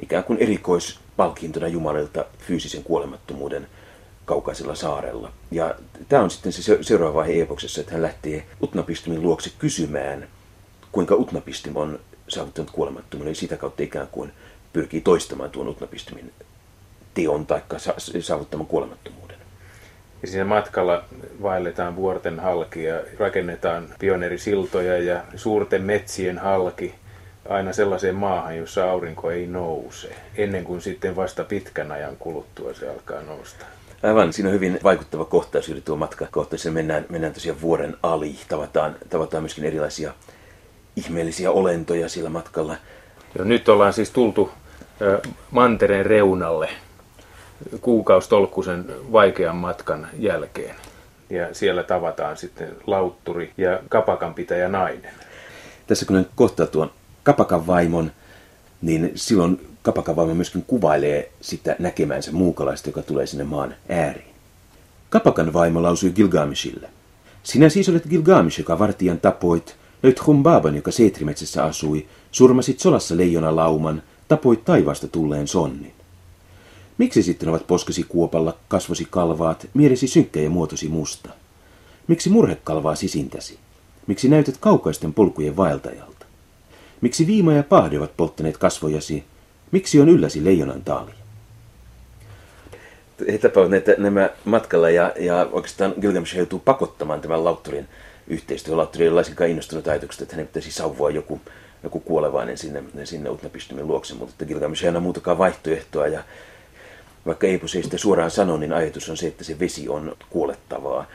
ikään 0.01 0.23
kuin 0.23 0.39
erikoispalkintona 0.39 1.67
Jumalilta 1.67 2.25
fyysisen 2.39 2.83
kuolemattomuuden 2.83 3.67
kaukaisella 4.25 4.75
saarella. 4.75 5.31
Ja 5.51 5.75
tämä 6.09 6.23
on 6.23 6.31
sitten 6.31 6.51
se 6.51 6.77
seuraava 6.81 7.13
vaihe 7.13 7.41
epoksessa, 7.41 7.81
että 7.81 7.93
hän 7.93 8.01
lähtee 8.01 8.45
Utnapistimin 8.63 9.21
luokse 9.21 9.51
kysymään, 9.59 10.27
kuinka 10.91 11.15
Utnapistim 11.15 11.75
on 11.75 11.99
saavuttanut 12.27 12.71
kuolemattomuuden, 12.71 13.31
niin 13.31 13.39
sitä 13.39 13.57
kautta 13.57 13.83
ikään 13.83 14.07
kuin 14.11 14.31
pyrkii 14.73 15.01
toistamaan 15.01 15.49
tuon 15.49 15.67
Utnapistimin 15.67 16.33
teon 17.13 17.45
tai 17.45 17.61
saavuttamaan 18.19 18.67
kuolemattomuuden. 18.67 19.37
Ja 20.21 20.27
siinä 20.27 20.45
matkalla 20.45 21.03
vaelletaan 21.41 21.95
vuorten 21.95 22.39
halki 22.39 22.83
ja 22.83 23.01
rakennetaan 23.19 23.89
pioneerisiltoja 23.99 24.97
ja 24.97 25.23
suurten 25.35 25.81
metsien 25.81 26.37
halki 26.37 26.95
aina 27.49 27.73
sellaiseen 27.73 28.15
maahan, 28.15 28.57
jossa 28.57 28.91
aurinko 28.91 29.31
ei 29.31 29.47
nouse, 29.47 30.15
ennen 30.35 30.63
kuin 30.63 30.81
sitten 30.81 31.15
vasta 31.15 31.43
pitkän 31.43 31.91
ajan 31.91 32.17
kuluttua 32.17 32.73
se 32.73 32.89
alkaa 32.89 33.21
nousta. 33.21 33.65
Aivan, 34.03 34.33
siinä 34.33 34.49
on 34.49 34.55
hyvin 34.55 34.79
vaikuttava 34.83 35.25
kohtaus 35.25 35.67
juuri 35.67 35.81
tuo 35.81 35.95
matka 35.95 36.27
kohtaus. 36.31 36.65
Mennään, 36.65 37.05
mennään 37.09 37.33
tosiaan 37.33 37.61
vuoren 37.61 37.97
ali, 38.03 38.35
tavataan, 38.47 38.95
tavataan 39.09 39.43
myöskin 39.43 39.65
erilaisia 39.65 40.13
ihmeellisiä 40.95 41.51
olentoja 41.51 42.09
sillä 42.09 42.29
matkalla. 42.29 42.75
Ja 43.37 43.45
nyt 43.45 43.69
ollaan 43.69 43.93
siis 43.93 44.11
tultu 44.11 44.51
mantereen 45.51 46.05
reunalle 46.05 46.69
kuukaustolkkusen 47.81 48.85
vaikean 49.11 49.55
matkan 49.55 50.07
jälkeen. 50.19 50.75
Ja 51.29 51.53
siellä 51.53 51.83
tavataan 51.83 52.37
sitten 52.37 52.75
lautturi 52.87 53.53
ja 53.57 53.79
kapakanpitäjä 53.89 54.67
nainen. 54.67 55.11
Tässä 55.87 56.05
kun 56.05 56.25
kohtaa 56.35 56.67
tuon 56.67 56.91
kapakan 57.27 57.67
vaimon, 57.67 58.11
niin 58.81 59.11
silloin 59.15 59.67
kapakan 59.81 60.15
vaimo 60.15 60.33
myöskin 60.33 60.63
kuvailee 60.67 61.31
sitä 61.41 61.75
näkemänsä 61.79 62.31
muukalaista, 62.31 62.89
joka 62.89 63.01
tulee 63.01 63.25
sinne 63.25 63.43
maan 63.43 63.75
ääriin. 63.89 64.35
Kapakan 65.09 65.53
vaimo 65.53 65.83
lausui 65.83 66.11
Gilgameshille. 66.11 66.89
Sinä 67.43 67.69
siis 67.69 67.89
olet 67.89 68.07
Gilgamesh, 68.09 68.59
joka 68.59 68.79
vartijan 68.79 69.19
tapoit, 69.19 69.75
Löit 70.03 70.25
Humbaban, 70.25 70.75
joka 70.75 70.91
Seetrimetsässä 70.91 71.63
asui, 71.63 72.07
surmasit 72.31 72.79
solassa 72.79 73.17
leijona 73.17 73.55
lauman, 73.55 74.03
tapoit 74.27 74.65
taivaasta 74.65 75.07
tulleen 75.07 75.47
sonnin. 75.47 75.93
Miksi 76.97 77.23
sitten 77.23 77.49
ovat 77.49 77.67
poskesi 77.67 78.03
kuopalla, 78.03 78.57
kasvosi 78.67 79.07
kalvaat, 79.09 79.69
mielesi 79.73 80.07
synkkä 80.07 80.39
ja 80.39 80.49
muotosi 80.49 80.87
musta? 80.87 81.29
Miksi 82.07 82.29
murhe 82.29 82.57
kalvaa 82.63 82.95
sisintäsi? 82.95 83.59
Miksi 84.07 84.29
näytät 84.29 84.57
kaukaisten 84.57 85.13
polkujen 85.13 85.57
vaeltajalta? 85.57 86.16
Miksi 87.01 87.27
viima 87.27 87.53
ja 87.53 87.63
pahde 87.63 87.97
ovat 87.97 88.17
polttaneet 88.17 88.57
kasvojasi? 88.57 89.23
Miksi 89.71 89.99
on 89.99 90.09
ylläsi 90.09 90.45
leijonan 90.45 90.81
taali? 90.81 91.11
He 93.31 93.37
tapaavat 93.37 93.71
näitä, 93.71 93.95
nämä 93.97 94.29
matkalla 94.45 94.89
ja, 94.89 95.13
ja 95.19 95.47
oikeastaan 95.51 95.93
Gilgamesh 96.01 96.37
joutuu 96.37 96.59
pakottamaan 96.59 97.21
tämän 97.21 97.43
Lautturin 97.43 97.87
yhteistyö. 98.27 98.77
Lautturi 98.77 99.03
ei 99.03 99.09
ole 99.09 99.15
laisinkaan 99.15 99.49
innostunut 99.49 99.87
ajatuksesta, 99.87 100.23
että 100.23 100.35
hänen 100.35 100.47
pitäisi 100.47 100.71
sauvua 100.71 101.09
joku, 101.09 101.41
joku 101.83 101.99
kuolevainen 101.99 102.57
sinne, 102.57 102.83
sinne 103.03 103.29
Utnapistumin 103.29 103.87
luokse, 103.87 104.13
mutta 104.13 104.45
Gilgamesh 104.45 104.83
ei 104.83 104.87
aina 104.87 104.99
muutakaan 104.99 105.37
vaihtoehtoa 105.37 106.07
ja 106.07 106.23
vaikka 107.25 107.47
Eipus 107.47 107.75
ei 107.75 107.83
sitä 107.83 107.97
suoraan 107.97 108.31
sano, 108.31 108.57
niin 108.57 108.73
ajatus 108.73 109.09
on 109.09 109.17
se, 109.17 109.27
että 109.27 109.43
se 109.43 109.59
vesi 109.59 109.89
on 109.89 110.15
kuolettavaa. 110.29 111.05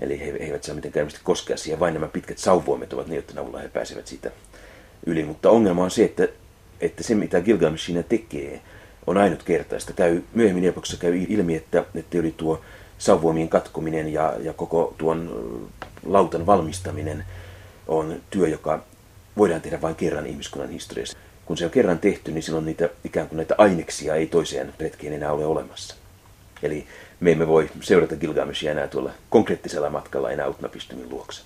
Eli 0.00 0.20
he, 0.20 0.24
he 0.24 0.36
eivät 0.36 0.64
saa 0.64 0.74
mitenkään 0.74 1.08
koskea 1.24 1.56
siihen, 1.56 1.80
vain 1.80 1.94
nämä 1.94 2.08
pitkät 2.08 2.38
sauvoimet 2.38 2.92
ovat 2.92 3.06
ne, 3.06 3.14
joiden 3.14 3.38
avulla 3.38 3.58
he 3.58 3.68
pääsevät 3.68 4.06
siitä 4.06 4.30
yli. 5.06 5.24
Mutta 5.24 5.50
ongelma 5.50 5.84
on 5.84 5.90
se, 5.90 6.04
että, 6.04 6.28
että 6.80 7.02
se 7.02 7.14
mitä 7.14 7.40
Gilgamesh 7.40 7.84
siinä 7.84 8.02
tekee, 8.02 8.60
on 9.06 9.16
ainutkertaista. 9.16 9.92
Käy, 9.92 10.22
myöhemmin 10.34 10.64
epoksessa 10.64 11.00
käy 11.00 11.26
ilmi, 11.28 11.56
että, 11.56 11.84
että 11.94 12.18
oli 12.18 12.34
tuo 12.36 12.60
sauvoimien 12.98 13.48
katkominen 13.48 14.12
ja, 14.12 14.34
ja 14.42 14.52
koko 14.52 14.94
tuon 14.98 15.30
lautan 16.06 16.46
valmistaminen 16.46 17.24
on 17.88 18.16
työ, 18.30 18.48
joka 18.48 18.82
voidaan 19.36 19.60
tehdä 19.60 19.80
vain 19.82 19.94
kerran 19.94 20.26
ihmiskunnan 20.26 20.70
historiassa. 20.70 21.18
Kun 21.46 21.56
se 21.56 21.64
on 21.64 21.70
kerran 21.70 21.98
tehty, 21.98 22.32
niin 22.32 22.42
silloin 22.42 22.66
niitä 22.66 22.88
ikään 23.04 23.28
kuin 23.28 23.36
näitä 23.36 23.54
aineksia 23.58 24.14
ei 24.14 24.26
toiseen 24.26 24.72
retkeen 24.80 25.12
enää 25.12 25.32
ole 25.32 25.46
olemassa. 25.46 25.94
Eli 26.62 26.86
me 27.20 27.32
emme 27.32 27.46
voi 27.46 27.70
seurata 27.80 28.16
Gilgameshia 28.16 28.70
enää 28.70 28.88
tuolla 28.88 29.10
konkreettisella 29.30 29.90
matkalla 29.90 30.30
enää 30.30 30.48
Utnapistumin 30.48 31.10
luokse. 31.10 31.42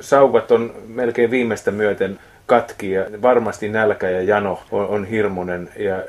Sauvat 0.00 0.50
on 0.50 0.74
melkein 0.86 1.30
viimeistä 1.30 1.70
myöten 1.70 2.20
katki 2.48 2.90
ja 2.90 3.04
varmasti 3.22 3.68
nälkä 3.68 4.10
ja 4.10 4.22
jano 4.22 4.60
on, 4.70 4.86
on 4.86 5.04
hirmuinen 5.04 5.70
ja 5.78 6.02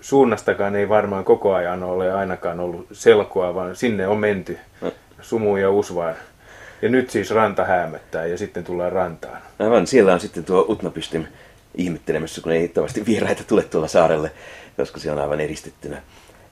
suunnastakaan 0.00 0.76
ei 0.76 0.88
varmaan 0.88 1.24
koko 1.24 1.54
ajan 1.54 1.82
ole 1.82 2.12
ainakaan 2.12 2.60
ollut 2.60 2.86
selkoa, 2.92 3.54
vaan 3.54 3.76
sinne 3.76 4.06
on 4.06 4.18
menty 4.18 4.58
sumuun 5.20 5.60
ja 5.60 5.70
usvaan. 5.70 6.14
Ja 6.82 6.88
nyt 6.88 7.10
siis 7.10 7.30
ranta 7.30 7.64
häämöttää 7.64 8.26
ja 8.26 8.38
sitten 8.38 8.64
tullaan 8.64 8.92
rantaan. 8.92 9.42
Aivan, 9.58 9.86
siellä 9.86 10.12
on 10.14 10.20
sitten 10.20 10.44
tuo 10.44 10.66
Utnapistim 10.68 11.24
ihmettelemässä, 11.74 12.40
kun 12.40 12.52
ei 12.52 12.68
tavasti 12.68 13.06
vieraita 13.06 13.44
tule 13.44 13.62
tuolla 13.62 13.88
saarelle, 13.88 14.30
koska 14.76 15.00
se 15.00 15.12
on 15.12 15.18
aivan 15.18 15.40
eristettynä. 15.40 16.02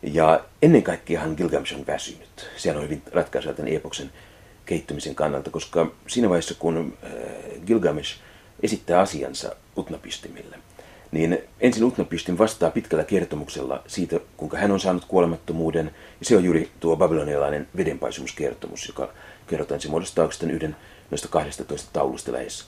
Ja 0.02 0.40
ennen 0.62 0.82
kaikkeahan 0.82 1.34
Gilgamesh 1.36 1.74
on 1.74 1.86
väsynyt. 1.86 2.50
Se 2.56 2.76
on 2.76 2.82
hyvin 2.82 3.02
ratkaiseva 3.12 3.54
tämän 3.54 3.72
epoksen 3.72 4.10
kehittymisen 4.66 5.14
kannalta, 5.14 5.50
koska 5.50 5.90
siinä 6.06 6.28
vaiheessa, 6.28 6.54
kun 6.58 6.96
äh, 7.04 7.10
Gilgamesh 7.66 8.20
esittää 8.62 9.00
asiansa 9.00 9.56
Utnapistimille, 9.78 10.58
niin 11.12 11.38
ensin 11.60 11.84
Utnapistim 11.84 12.38
vastaa 12.38 12.70
pitkällä 12.70 13.04
kertomuksella 13.04 13.82
siitä, 13.86 14.20
kuinka 14.36 14.58
hän 14.58 14.70
on 14.70 14.80
saanut 14.80 15.04
kuolemattomuuden, 15.04 15.90
ja 16.20 16.26
se 16.26 16.36
on 16.36 16.44
juuri 16.44 16.70
tuo 16.80 16.96
babylonialainen 16.96 17.68
vedenpaisumuskertomus, 17.76 18.88
joka 18.88 19.08
kerrotaan, 19.46 19.80
se 19.80 19.88
muodostaa 19.88 20.22
oikeastaan 20.22 20.50
yhden 20.50 20.76
noista 21.10 21.28
12 21.28 21.90
taulusta 21.92 22.32
lähes. 22.32 22.66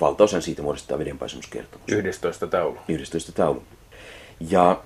Valtaosan 0.00 0.42
siitä 0.42 0.62
muodostaa 0.62 0.98
vedenpaisumuskertomus. 0.98 1.88
11 1.88 2.46
taulu. 2.46 2.78
11 2.88 3.32
taulu. 3.32 3.62
Ja 4.40 4.82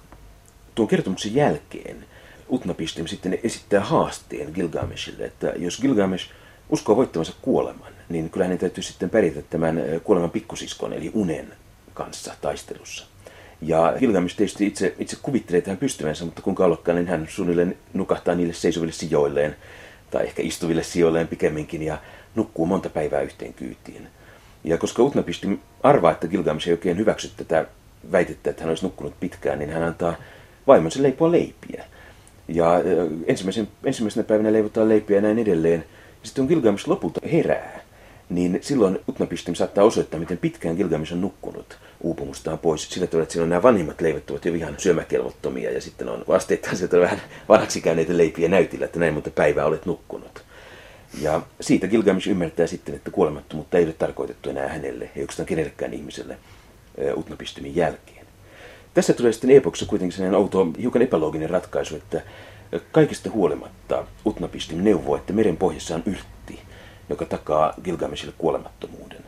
tuon 0.74 0.88
kertomuksen 0.88 1.34
jälkeen 1.34 2.04
Utnapistim 2.52 3.06
sitten 3.06 3.38
esittää 3.42 3.80
haasteen 3.80 4.52
Gilgameshille, 4.54 5.24
että 5.24 5.52
jos 5.56 5.80
Gilgamesh 5.80 6.30
uskoo 6.70 6.96
voittavansa 6.96 7.32
kuoleman, 7.42 7.92
niin 8.08 8.30
kyllä 8.30 8.44
hänen 8.44 8.58
täytyy 8.58 8.82
sitten 8.82 9.10
pärjätä 9.10 9.42
tämän 9.42 9.82
kuoleman 10.04 10.30
pikkusiskon, 10.30 10.92
eli 10.92 11.10
unen 11.14 11.52
kanssa 11.94 12.34
taistelussa. 12.40 13.06
Ja 13.62 13.94
Gilgamesh 13.98 14.36
tietysti 14.36 14.66
itse, 14.66 14.94
itse 14.98 15.16
kuvittelee 15.22 15.60
tähän 15.60 15.78
pystyvänsä, 15.78 16.24
mutta 16.24 16.42
kun 16.42 16.54
ollakaan, 16.58 16.96
niin 16.96 17.08
hän 17.08 17.26
suunnilleen 17.28 17.76
nukahtaa 17.94 18.34
niille 18.34 18.52
seisoville 18.52 18.92
sijoilleen, 18.92 19.56
tai 20.10 20.24
ehkä 20.24 20.42
istuville 20.42 20.82
sijoilleen 20.82 21.28
pikemminkin, 21.28 21.82
ja 21.82 21.98
nukkuu 22.34 22.66
monta 22.66 22.90
päivää 22.90 23.20
yhteen 23.20 23.54
kyytiin. 23.54 24.08
Ja 24.64 24.78
koska 24.78 25.02
Utnapistim 25.02 25.58
arvaa, 25.82 26.12
että 26.12 26.28
Gilgamesh 26.28 26.68
ei 26.68 26.72
oikein 26.72 26.96
hyväksy 26.96 27.30
tätä 27.36 27.66
väitettä, 28.12 28.50
että 28.50 28.62
hän 28.62 28.68
olisi 28.68 28.84
nukkunut 28.84 29.20
pitkään, 29.20 29.58
niin 29.58 29.70
hän 29.70 29.82
antaa 29.82 30.14
vaimonsa 30.66 31.02
leipoa 31.02 31.32
leipiä. 31.32 31.84
Ja 32.48 32.80
ensimmäisen, 33.26 33.68
ensimmäisenä 33.84 34.24
päivänä 34.24 34.52
leivotaan 34.52 34.88
leipiä 34.88 35.16
ja 35.16 35.22
näin 35.22 35.38
edelleen. 35.38 35.84
Sitten 36.24 36.46
kun 36.46 36.48
Gilgamesh 36.48 36.88
lopulta 36.88 37.20
herää, 37.32 37.80
niin 38.28 38.58
silloin 38.62 38.98
Utnapistim 39.08 39.54
saattaa 39.54 39.84
osoittaa, 39.84 40.20
miten 40.20 40.38
pitkään 40.38 40.76
Gilgamesh 40.76 41.12
on 41.12 41.20
nukkunut 41.20 41.78
uupumustaan 42.00 42.58
pois. 42.58 42.90
Sillä 42.90 43.06
tavalla, 43.06 43.22
että 43.22 43.32
silloin 43.32 43.50
nämä 43.50 43.62
vanhimmat 43.62 44.00
leivät 44.00 44.30
ovat 44.30 44.44
jo 44.44 44.54
ihan 44.54 44.74
syömäkelvottomia 44.78 45.70
ja 45.70 45.80
sitten 45.80 46.08
on 46.08 46.24
asteittain 46.28 46.76
sieltä 46.76 47.00
vähän 47.00 47.22
vanhaksi 47.48 47.80
käyneitä 47.80 48.16
leipiä 48.16 48.48
näytillä, 48.48 48.84
että 48.84 48.98
näin 48.98 49.14
monta 49.14 49.30
päivää 49.30 49.66
olet 49.66 49.86
nukkunut. 49.86 50.44
Ja 51.20 51.40
siitä 51.60 51.86
Gilgamesh 51.86 52.28
ymmärtää 52.28 52.66
sitten, 52.66 52.94
että 52.94 53.10
kuolemattomuutta 53.10 53.78
ei 53.78 53.84
ole 53.84 53.92
tarkoitettu 53.92 54.50
enää 54.50 54.68
hänelle, 54.68 55.04
ei 55.04 55.22
oikeastaan 55.22 55.46
kenellekään 55.46 55.94
ihmiselle 55.94 56.36
Utnapistimin 57.16 57.76
jälkeen. 57.76 58.26
Tässä 58.94 59.12
tulee 59.12 59.32
sitten 59.32 59.50
epoksessa 59.50 59.90
kuitenkin 59.90 60.16
sellainen 60.16 60.40
outo, 60.40 60.66
hiukan 60.80 61.02
epälooginen 61.02 61.50
ratkaisu, 61.50 61.96
että 61.96 62.22
kaikista 62.92 63.30
huolimatta 63.30 64.04
Utnapistim 64.26 64.84
neuvoo, 64.84 65.16
että 65.16 65.32
meren 65.32 65.56
pohjassa 65.56 65.94
on 65.94 66.02
yrtti, 66.06 66.62
joka 67.08 67.24
takaa 67.24 67.74
Gilgameshille 67.84 68.34
kuolemattomuuden. 68.38 69.24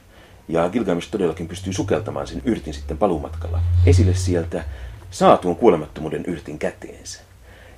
Ja 0.49 0.69
Gilgamesh 0.69 1.11
todellakin 1.11 1.49
pystyy 1.49 1.73
sukeltamaan 1.73 2.27
sen 2.27 2.43
yrtin 2.45 2.75
sitten 2.75 2.99
paluumatkalla 2.99 3.61
esille 3.87 4.15
sieltä, 4.15 4.65
saa 5.11 5.37
tuon 5.37 5.57
kuolemattomuuden 5.57 6.25
yrtin 6.27 6.59
käteensä. 6.59 7.21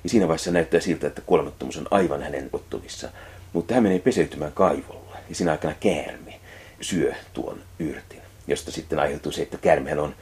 Ja 0.03 0.09
siinä 0.09 0.27
vaiheessa 0.27 0.51
näyttää 0.51 0.79
siltä, 0.79 1.07
että 1.07 1.21
kuolemattomuus 1.25 1.77
on 1.77 1.87
aivan 1.91 2.23
hänen 2.23 2.49
ottuvissa. 2.53 3.09
Mutta 3.53 3.73
hän 3.73 3.83
menee 3.83 3.99
peseytymään 3.99 4.51
kaivolla 4.51 5.17
ja 5.29 5.35
siinä 5.35 5.51
aikana 5.51 5.73
käärme 5.79 6.39
syö 6.81 7.13
tuon 7.33 7.59
yrtin, 7.79 8.21
josta 8.47 8.71
sitten 8.71 8.99
aiheutuu 8.99 9.31
se, 9.31 9.41
että 9.41 9.57
käärmehän 9.57 9.99
on 9.99 10.15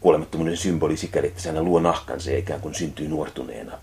kuolemattomuuden 0.00 0.56
symboli 0.56 0.96
sikäli, 0.96 1.26
että 1.26 1.42
se 1.42 1.48
aina 1.48 1.62
luo 1.62 1.80
nahkansa 1.80 2.30
ja 2.30 2.38
ikään 2.38 2.60
kuin 2.60 2.74
syntyy 2.74 3.08
nuortuneena. 3.08 3.78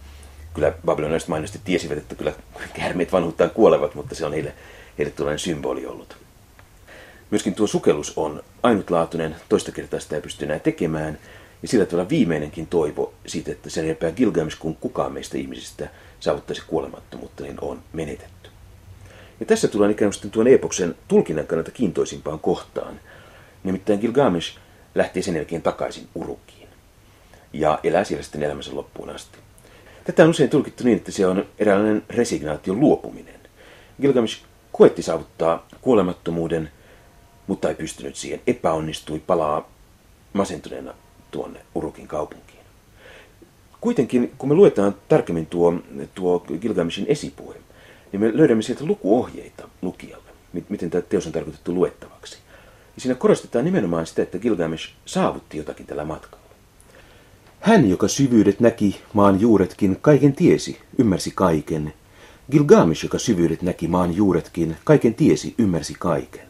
Kyllä 0.53 0.73
babylonilaiset 0.85 1.29
mainosti 1.29 1.59
tiesivät, 1.63 1.97
että 1.97 2.15
kyllä 2.15 2.33
käärmeet 2.73 3.11
vanhuuttaan 3.11 3.49
kuolevat, 3.49 3.95
mutta 3.95 4.15
se 4.15 4.25
on 4.25 4.33
heille, 4.33 4.53
heille 4.97 5.11
tuollainen 5.11 5.39
symboli 5.39 5.85
ollut. 5.85 6.17
Myöskin 7.31 7.53
tuo 7.53 7.67
sukellus 7.67 8.13
on 8.15 8.43
ainutlaatuinen, 8.63 9.35
toista 9.49 9.71
kertaa 9.71 9.99
sitä 9.99 10.15
ei 10.15 10.21
pysty 10.21 10.45
enää 10.45 10.59
tekemään, 10.59 11.17
ja 11.61 11.67
sillä 11.67 11.85
tavalla 11.85 12.09
viimeinenkin 12.09 12.67
toivo 12.67 13.13
siitä, 13.27 13.51
että 13.51 13.69
sen 13.69 13.85
enempää 13.85 14.11
Gilgamesh 14.11 14.59
kuin 14.59 14.75
kukaan 14.75 15.11
meistä 15.11 15.37
ihmisistä 15.37 15.89
saavuttaisi 16.19 16.63
kuolemattomuutta, 16.67 17.43
niin 17.43 17.57
on 17.61 17.83
menetetty. 17.93 18.49
Ja 19.39 19.45
tässä 19.45 19.67
tullaan 19.67 19.91
ikään 19.91 20.11
kuin 20.21 20.31
tuon 20.31 20.47
epoksen 20.47 20.95
tulkinnan 21.07 21.47
kannalta 21.47 21.71
kiintoisimpaan 21.71 22.39
kohtaan. 22.39 22.99
Nimittäin 23.63 23.99
Gilgamesh 23.99 24.57
lähtee 24.95 25.23
sen 25.23 25.35
jälkeen 25.35 25.61
takaisin 25.61 26.07
Urukiin 26.15 26.67
ja 27.53 27.79
elää 27.83 28.03
siellä 28.03 28.23
sitten 28.23 28.43
elämänsä 28.43 28.75
loppuun 28.75 29.09
asti. 29.09 29.37
Tätä 30.03 30.23
on 30.23 30.29
usein 30.29 30.49
tulkittu 30.49 30.83
niin, 30.83 30.97
että 30.97 31.11
se 31.11 31.27
on 31.27 31.45
eräänlainen 31.59 32.03
resignaation 32.09 32.79
luopuminen. 32.79 33.39
Gilgamesh 34.01 34.41
koetti 34.71 35.01
saavuttaa 35.01 35.67
kuolemattomuuden, 35.81 36.71
mutta 37.47 37.69
ei 37.69 37.75
pystynyt 37.75 38.15
siihen. 38.15 38.41
Epäonnistui, 38.47 39.19
palaa 39.19 39.69
masentuneena 40.33 40.93
tuonne 41.31 41.59
Urukin 41.75 42.07
kaupunkiin. 42.07 42.59
Kuitenkin, 43.81 44.33
kun 44.37 44.49
me 44.49 44.55
luetaan 44.55 44.95
tarkemmin 45.09 45.45
tuo, 45.45 45.73
tuo 46.15 46.39
Gilgameshin 46.39 47.05
esipuhe, 47.07 47.55
niin 48.11 48.19
me 48.19 48.31
löydämme 48.33 48.61
sieltä 48.61 48.85
lukuohjeita 48.85 49.69
lukijalle, 49.81 50.29
miten 50.69 50.89
tämä 50.89 51.01
teos 51.01 51.25
on 51.25 51.31
tarkoitettu 51.31 51.73
luettavaksi. 51.73 52.37
Ja 52.95 53.01
siinä 53.01 53.15
korostetaan 53.15 53.65
nimenomaan 53.65 54.05
sitä, 54.05 54.23
että 54.23 54.39
Gilgamesh 54.39 54.89
saavutti 55.05 55.57
jotakin 55.57 55.85
tällä 55.85 56.05
matkalla. 56.05 56.42
Hän, 57.63 57.89
joka 57.89 58.07
syvyydet 58.07 58.59
näki, 58.59 59.01
maan 59.13 59.41
juuretkin, 59.41 59.97
kaiken 60.01 60.33
tiesi, 60.33 60.79
ymmärsi 60.97 61.31
kaiken. 61.35 61.93
Gilgamesh, 62.51 63.03
joka 63.03 63.19
syvyydet 63.19 63.61
näki, 63.61 63.87
maan 63.87 64.15
juuretkin, 64.15 64.77
kaiken 64.83 65.13
tiesi, 65.13 65.55
ymmärsi 65.57 65.95
kaiken. 65.99 66.45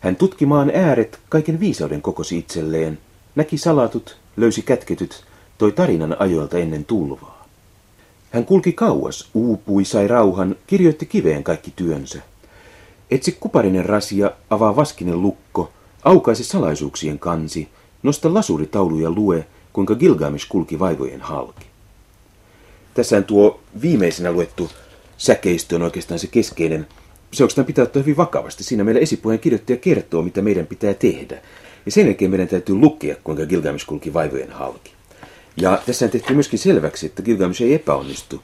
Hän 0.00 0.16
tutki 0.16 0.46
maan 0.46 0.70
ääret, 0.74 1.20
kaiken 1.28 1.60
viisauden 1.60 2.02
kokosi 2.02 2.38
itselleen, 2.38 2.98
näki 3.34 3.58
salatut, 3.58 4.16
löysi 4.36 4.62
kätketyt, 4.62 5.24
toi 5.58 5.72
tarinan 5.72 6.16
ajoilta 6.18 6.58
ennen 6.58 6.84
tulvaa. 6.84 7.46
Hän 8.30 8.44
kulki 8.44 8.72
kauas, 8.72 9.30
uupui, 9.34 9.84
sai 9.84 10.08
rauhan, 10.08 10.56
kirjoitti 10.66 11.06
kiveen 11.06 11.44
kaikki 11.44 11.72
työnsä. 11.76 12.18
Etsi 13.10 13.36
kuparinen 13.40 13.86
rasia, 13.86 14.30
avaa 14.50 14.76
vaskinen 14.76 15.22
lukko, 15.22 15.72
aukaise 16.04 16.44
salaisuuksien 16.44 17.18
kansi, 17.18 17.68
nosta 18.02 18.34
lasuritaulu 18.34 18.98
ja 18.98 19.10
lue, 19.10 19.46
kuinka 19.74 19.94
Gilgamesh 19.94 20.46
kulki 20.48 20.78
vaivojen 20.78 21.20
halki. 21.20 21.66
Tässä 22.94 23.22
tuo 23.22 23.60
viimeisenä 23.82 24.32
luettu 24.32 24.70
säkeistö 25.16 25.76
on 25.76 25.82
oikeastaan 25.82 26.18
se 26.18 26.26
keskeinen. 26.26 26.86
Se 27.32 27.44
oikeastaan 27.44 27.66
pitää 27.66 27.82
ottaa 27.82 28.02
hyvin 28.02 28.16
vakavasti. 28.16 28.64
Siinä 28.64 28.84
meillä 28.84 29.00
esipuheen 29.00 29.40
kirjoittaja 29.40 29.76
kertoo, 29.76 30.22
mitä 30.22 30.42
meidän 30.42 30.66
pitää 30.66 30.94
tehdä. 30.94 31.42
Ja 31.86 31.92
sen 31.92 32.06
jälkeen 32.06 32.30
meidän 32.30 32.48
täytyy 32.48 32.74
lukea, 32.74 33.16
kuinka 33.24 33.46
Gilgamesh 33.46 33.86
kulki 33.86 34.12
vaivojen 34.12 34.52
halki. 34.52 34.92
Ja 35.56 35.82
tässä 35.86 36.08
tehtiin 36.08 36.36
myöskin 36.36 36.58
selväksi, 36.58 37.06
että 37.06 37.22
Gilgamesh 37.22 37.62
ei 37.62 37.74
epäonnistu. 37.74 38.42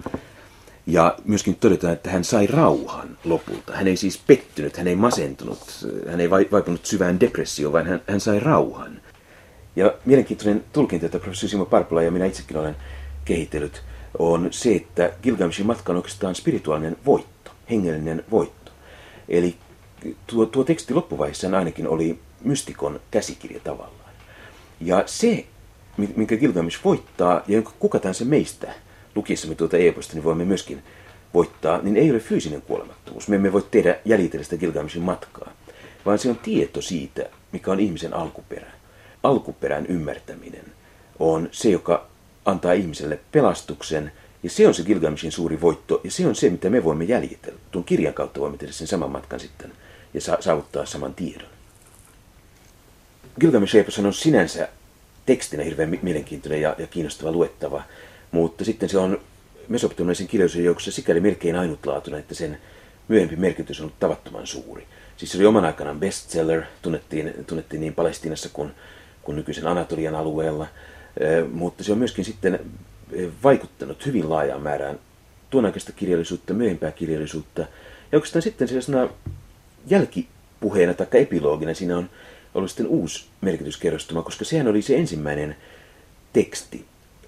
Ja 0.86 1.16
myöskin 1.24 1.54
todetaan, 1.54 1.92
että 1.92 2.10
hän 2.10 2.24
sai 2.24 2.46
rauhan 2.46 3.18
lopulta. 3.24 3.72
Hän 3.72 3.88
ei 3.88 3.96
siis 3.96 4.20
pettynyt, 4.26 4.76
hän 4.76 4.88
ei 4.88 4.96
masentunut, 4.96 5.86
hän 6.10 6.20
ei 6.20 6.30
vaipunut 6.30 6.86
syvään 6.86 7.20
depressioon, 7.20 7.72
vaan 7.72 7.86
hän, 7.86 8.02
hän 8.06 8.20
sai 8.20 8.40
rauhan. 8.40 9.00
Ja 9.76 9.94
mielenkiintoinen 10.04 10.64
tulkinta, 10.72 11.06
jota 11.06 11.18
professori 11.18 11.50
Simo 11.50 11.64
Parpula 11.64 12.02
ja 12.02 12.10
minä 12.10 12.26
itsekin 12.26 12.56
olen 12.56 12.76
kehitellyt, 13.24 13.82
on 14.18 14.48
se, 14.50 14.74
että 14.74 15.12
Gilgameshin 15.22 15.66
matka 15.66 15.92
on 15.92 15.96
oikeastaan 15.96 16.34
spirituaalinen 16.34 16.96
voitto, 17.06 17.50
hengellinen 17.70 18.24
voitto. 18.30 18.72
Eli 19.28 19.54
tuo, 20.26 20.46
tuo 20.46 20.64
teksti 20.64 20.94
loppuvaiheessa 20.94 21.56
ainakin 21.56 21.88
oli 21.88 22.18
mystikon 22.44 23.00
käsikirja 23.10 23.60
tavallaan. 23.64 24.10
Ja 24.80 25.02
se, 25.06 25.44
minkä 26.16 26.36
Gilgamesh 26.36 26.84
voittaa, 26.84 27.42
ja 27.48 27.62
kuka 27.62 27.98
tahansa 27.98 28.24
meistä 28.24 28.74
lukiessamme 29.14 29.54
tuota 29.54 29.76
eposta, 29.76 30.14
niin 30.14 30.24
voimme 30.24 30.44
myöskin 30.44 30.82
voittaa, 31.34 31.82
niin 31.82 31.96
ei 31.96 32.10
ole 32.10 32.20
fyysinen 32.20 32.62
kuolemattomuus. 32.62 33.28
Me 33.28 33.36
emme 33.36 33.52
voi 33.52 33.66
tehdä 33.70 33.96
jäljitellä 34.04 34.44
sitä 34.44 34.56
Gilgameshin 34.56 35.02
matkaa, 35.02 35.52
vaan 36.06 36.18
se 36.18 36.30
on 36.30 36.38
tieto 36.38 36.82
siitä, 36.82 37.30
mikä 37.52 37.70
on 37.72 37.80
ihmisen 37.80 38.14
alkuperä. 38.14 38.79
Alkuperän 39.22 39.86
ymmärtäminen 39.86 40.64
on 41.18 41.48
se, 41.52 41.70
joka 41.70 42.06
antaa 42.44 42.72
ihmiselle 42.72 43.18
pelastuksen, 43.32 44.12
ja 44.42 44.50
se 44.50 44.68
on 44.68 44.74
se 44.74 44.82
Gilgameshin 44.82 45.32
suuri 45.32 45.60
voitto, 45.60 46.00
ja 46.04 46.10
se 46.10 46.26
on 46.26 46.34
se, 46.34 46.50
mitä 46.50 46.70
me 46.70 46.84
voimme 46.84 47.04
jäljitellä. 47.04 47.58
Tuon 47.70 47.84
kirjan 47.84 48.14
kautta 48.14 48.40
voimme 48.40 48.58
tehdä 48.58 48.72
sen 48.72 48.86
saman 48.86 49.10
matkan 49.10 49.40
sitten 49.40 49.72
ja 50.14 50.20
saavuttaa 50.40 50.86
saman 50.86 51.14
tiedon. 51.14 51.48
Gilgamesh 53.40 53.76
Epos 53.76 53.98
on 53.98 54.14
sinänsä 54.14 54.68
tekstinä 55.26 55.64
hirveän 55.64 55.98
mielenkiintoinen 56.02 56.60
ja, 56.60 56.74
ja 56.78 56.86
kiinnostava 56.86 57.32
luettava, 57.32 57.82
mutta 58.30 58.64
sitten 58.64 58.88
se 58.88 58.98
on 58.98 59.20
mesopotamialaisen 59.68 60.28
kirjallisuuden 60.28 60.66
joukossa 60.66 60.92
sikäli 60.92 61.20
melkein 61.20 61.56
ainutlaatuinen, 61.56 62.20
että 62.20 62.34
sen 62.34 62.58
myöhempi 63.08 63.36
merkitys 63.36 63.80
on 63.80 63.84
ollut 63.84 64.00
tavattoman 64.00 64.46
suuri. 64.46 64.86
Siis 65.16 65.32
se 65.32 65.38
oli 65.38 65.46
oman 65.46 65.64
aikanaan 65.64 66.00
bestseller, 66.00 66.62
tunnettiin, 66.82 67.34
tunnettiin 67.46 67.80
niin 67.80 67.94
Palestiinassa 67.94 68.48
kuin, 68.52 68.72
kuin 69.30 69.36
nykyisen 69.36 69.66
Anatolian 69.66 70.14
alueella, 70.14 70.66
mutta 71.52 71.84
se 71.84 71.92
on 71.92 71.98
myöskin 71.98 72.24
sitten 72.24 72.60
vaikuttanut 73.42 74.06
hyvin 74.06 74.30
laajaan 74.30 74.62
määrään 74.62 74.98
tuon 75.50 75.66
aikaista 75.66 75.92
kirjallisuutta, 75.92 76.54
myöhempää 76.54 76.90
kirjallisuutta. 76.90 77.60
Ja 78.12 78.18
oikeastaan 78.18 78.42
sitten 78.42 78.68
sellaisena 78.68 79.08
jälkipuheena 79.86 80.94
tai 80.94 81.06
epilogina 81.12 81.74
siinä 81.74 81.98
on 81.98 82.10
ollut 82.54 82.70
sitten 82.70 82.86
uusi 82.86 83.26
merkityskerrostuma, 83.40 84.22
koska 84.22 84.44
sehän 84.44 84.68
oli 84.68 84.82
se 84.82 84.96
ensimmäinen 84.96 85.56
teksti, 86.32 86.84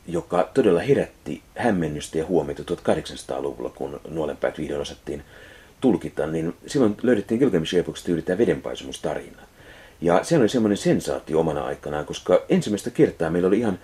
joka 0.06 0.50
todella 0.54 0.80
herätti 0.80 1.42
hämmennystä 1.56 2.18
ja 2.18 2.26
huomiota 2.26 2.62
1800-luvulla, 2.62 3.70
kun 3.70 4.00
nuolenpäät 4.08 4.58
vihdoin 4.58 4.80
osattiin 4.80 5.22
tulkita, 5.80 6.26
niin 6.26 6.54
silloin 6.66 6.96
löydettiin 7.02 7.38
Gilgameshin 7.38 7.80
epoksesta 7.80 8.10
juuri 8.10 8.22
tämä 8.22 8.38
vedenpaisumustarina. 8.38 9.42
Ja 10.02 10.24
se 10.24 10.38
oli 10.38 10.48
semmoinen 10.48 10.76
sensaatio 10.76 11.40
omana 11.40 11.64
aikanaan, 11.64 12.06
koska 12.06 12.42
ensimmäistä 12.48 12.90
kertaa 12.90 13.30
meillä 13.30 13.48
oli 13.48 13.58
ihan 13.58 13.78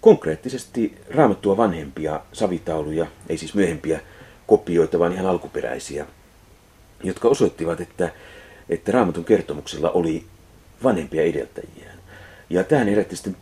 konkreettisesti 0.00 0.96
raamattua 1.10 1.56
vanhempia 1.56 2.20
savitauluja, 2.32 3.06
ei 3.28 3.38
siis 3.38 3.54
myöhempiä 3.54 4.00
kopioita, 4.46 4.98
vaan 4.98 5.12
ihan 5.12 5.26
alkuperäisiä, 5.26 6.06
jotka 7.02 7.28
osoittivat, 7.28 7.80
että, 7.80 8.12
että 8.68 8.92
raamatun 8.92 9.24
kertomuksella 9.24 9.90
oli 9.90 10.24
vanhempia 10.84 11.22
edeltäjiään. 11.22 11.98
Ja 12.50 12.64
tähän 12.64 12.88
herätti 12.88 13.16
sitten, 13.16 13.36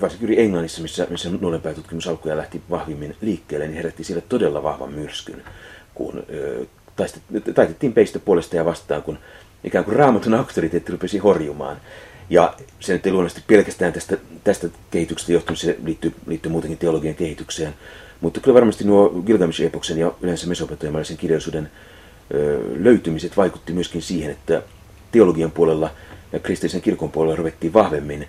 varsinkin 0.00 0.28
juuri 0.28 0.42
Englannissa, 0.42 0.82
missä, 0.82 1.06
missä 1.10 1.30
nuolenpäätutkimus 1.40 2.06
alkuja 2.06 2.36
lähti 2.36 2.62
vahvimmin 2.70 3.16
liikkeelle, 3.20 3.66
niin 3.66 3.76
herätti 3.76 4.04
sille 4.04 4.20
todella 4.20 4.62
vahvan 4.62 4.92
myrskyn, 4.92 5.42
kun 5.94 6.22
ö, 6.30 6.66
taitettiin 7.54 7.92
peistä 7.92 8.18
puolesta 8.18 8.56
ja 8.56 8.64
vastaan, 8.64 9.02
kun 9.02 9.18
ikään 9.64 9.84
kuin 9.84 9.96
raamatun 9.96 10.34
auktoriteetti 10.34 10.92
rupesi 10.92 11.18
horjumaan. 11.18 11.76
Ja 12.30 12.54
se 12.80 12.92
nyt 12.92 13.06
ei 13.06 13.12
luonnollisesti 13.12 13.44
pelkästään 13.46 13.92
tästä, 13.92 14.16
tästä 14.44 14.68
kehityksestä 14.90 15.32
johtunut, 15.32 15.58
se 15.58 15.76
liittyy, 15.84 16.14
liittyy 16.26 16.52
muutenkin 16.52 16.78
teologian 16.78 17.14
kehitykseen. 17.14 17.74
Mutta 18.20 18.40
kyllä 18.40 18.54
varmasti 18.54 18.84
nuo 18.84 19.22
Gilgamesh-epoksen 19.26 19.98
ja 19.98 20.12
yleensä 20.22 20.46
mesopotamialaisen 20.46 21.16
kirjallisuuden 21.16 21.70
ö, 22.34 22.60
löytymiset 22.76 23.36
vaikutti 23.36 23.72
myöskin 23.72 24.02
siihen, 24.02 24.30
että 24.30 24.62
teologian 25.12 25.50
puolella 25.50 25.90
ja 26.32 26.38
kristillisen 26.38 26.80
kirkon 26.80 27.10
puolella 27.10 27.36
ruvettiin 27.36 27.72
vahvemmin 27.72 28.28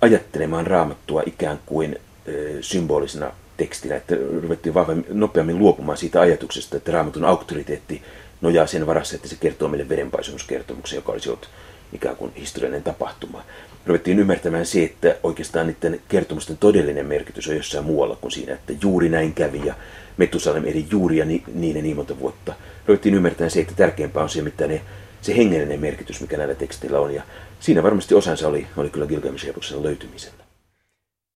ajattelemaan 0.00 0.66
raamattua 0.66 1.22
ikään 1.26 1.58
kuin 1.66 1.96
ö, 2.28 2.58
symbolisena 2.60 3.32
tekstinä, 3.56 3.96
että 3.96 4.16
ruvettiin 4.42 4.74
vahvemmin, 4.74 5.06
nopeammin 5.08 5.58
luopumaan 5.58 5.98
siitä 5.98 6.20
ajatuksesta, 6.20 6.76
että 6.76 6.92
raamatun 6.92 7.24
auktoriteetti 7.24 8.02
nojaa 8.40 8.66
sen 8.66 8.86
varassa, 8.86 9.16
että 9.16 9.28
se 9.28 9.36
kertoo 9.40 9.68
meille 9.68 9.88
vedenpaisumuskertomuksen, 9.88 10.96
joka 10.96 11.12
olisi 11.12 11.28
ollut 11.28 11.48
ikään 11.92 12.16
kuin 12.16 12.32
historiallinen 12.36 12.82
tapahtuma. 12.82 13.44
Ruvettiin 13.86 14.18
ymmärtämään 14.18 14.66
se, 14.66 14.84
että 14.84 15.16
oikeastaan 15.22 15.66
niiden 15.66 16.00
kertomusten 16.08 16.56
todellinen 16.56 17.06
merkitys 17.06 17.48
on 17.48 17.56
jossain 17.56 17.84
muualla 17.84 18.16
kuin 18.16 18.30
siinä, 18.32 18.52
että 18.52 18.72
juuri 18.82 19.08
näin 19.08 19.34
kävi 19.34 19.62
ja 19.64 19.74
Metusalem 20.16 20.64
eri 20.64 20.86
juuri 20.90 21.16
ja 21.16 21.24
niin, 21.24 21.42
niin 21.54 21.76
ja 21.76 21.82
niin 21.82 21.96
monta 21.96 22.18
vuotta. 22.18 22.54
Ruvettiin 22.86 23.14
ymmärtämään 23.14 23.50
se, 23.50 23.60
että 23.60 23.74
tärkeämpää 23.76 24.22
on 24.22 24.28
se, 24.28 24.42
mitä 24.42 24.66
ne, 24.66 24.80
se 25.20 25.36
hengellinen 25.36 25.80
merkitys, 25.80 26.20
mikä 26.20 26.36
näillä 26.36 26.54
teksteillä 26.54 27.00
on. 27.00 27.14
Ja 27.14 27.22
siinä 27.60 27.82
varmasti 27.82 28.14
osansa 28.14 28.48
oli, 28.48 28.66
oli 28.76 28.90
kyllä 28.90 29.06
Gilgamesh 29.06 29.46
löytymisen. 29.82 30.39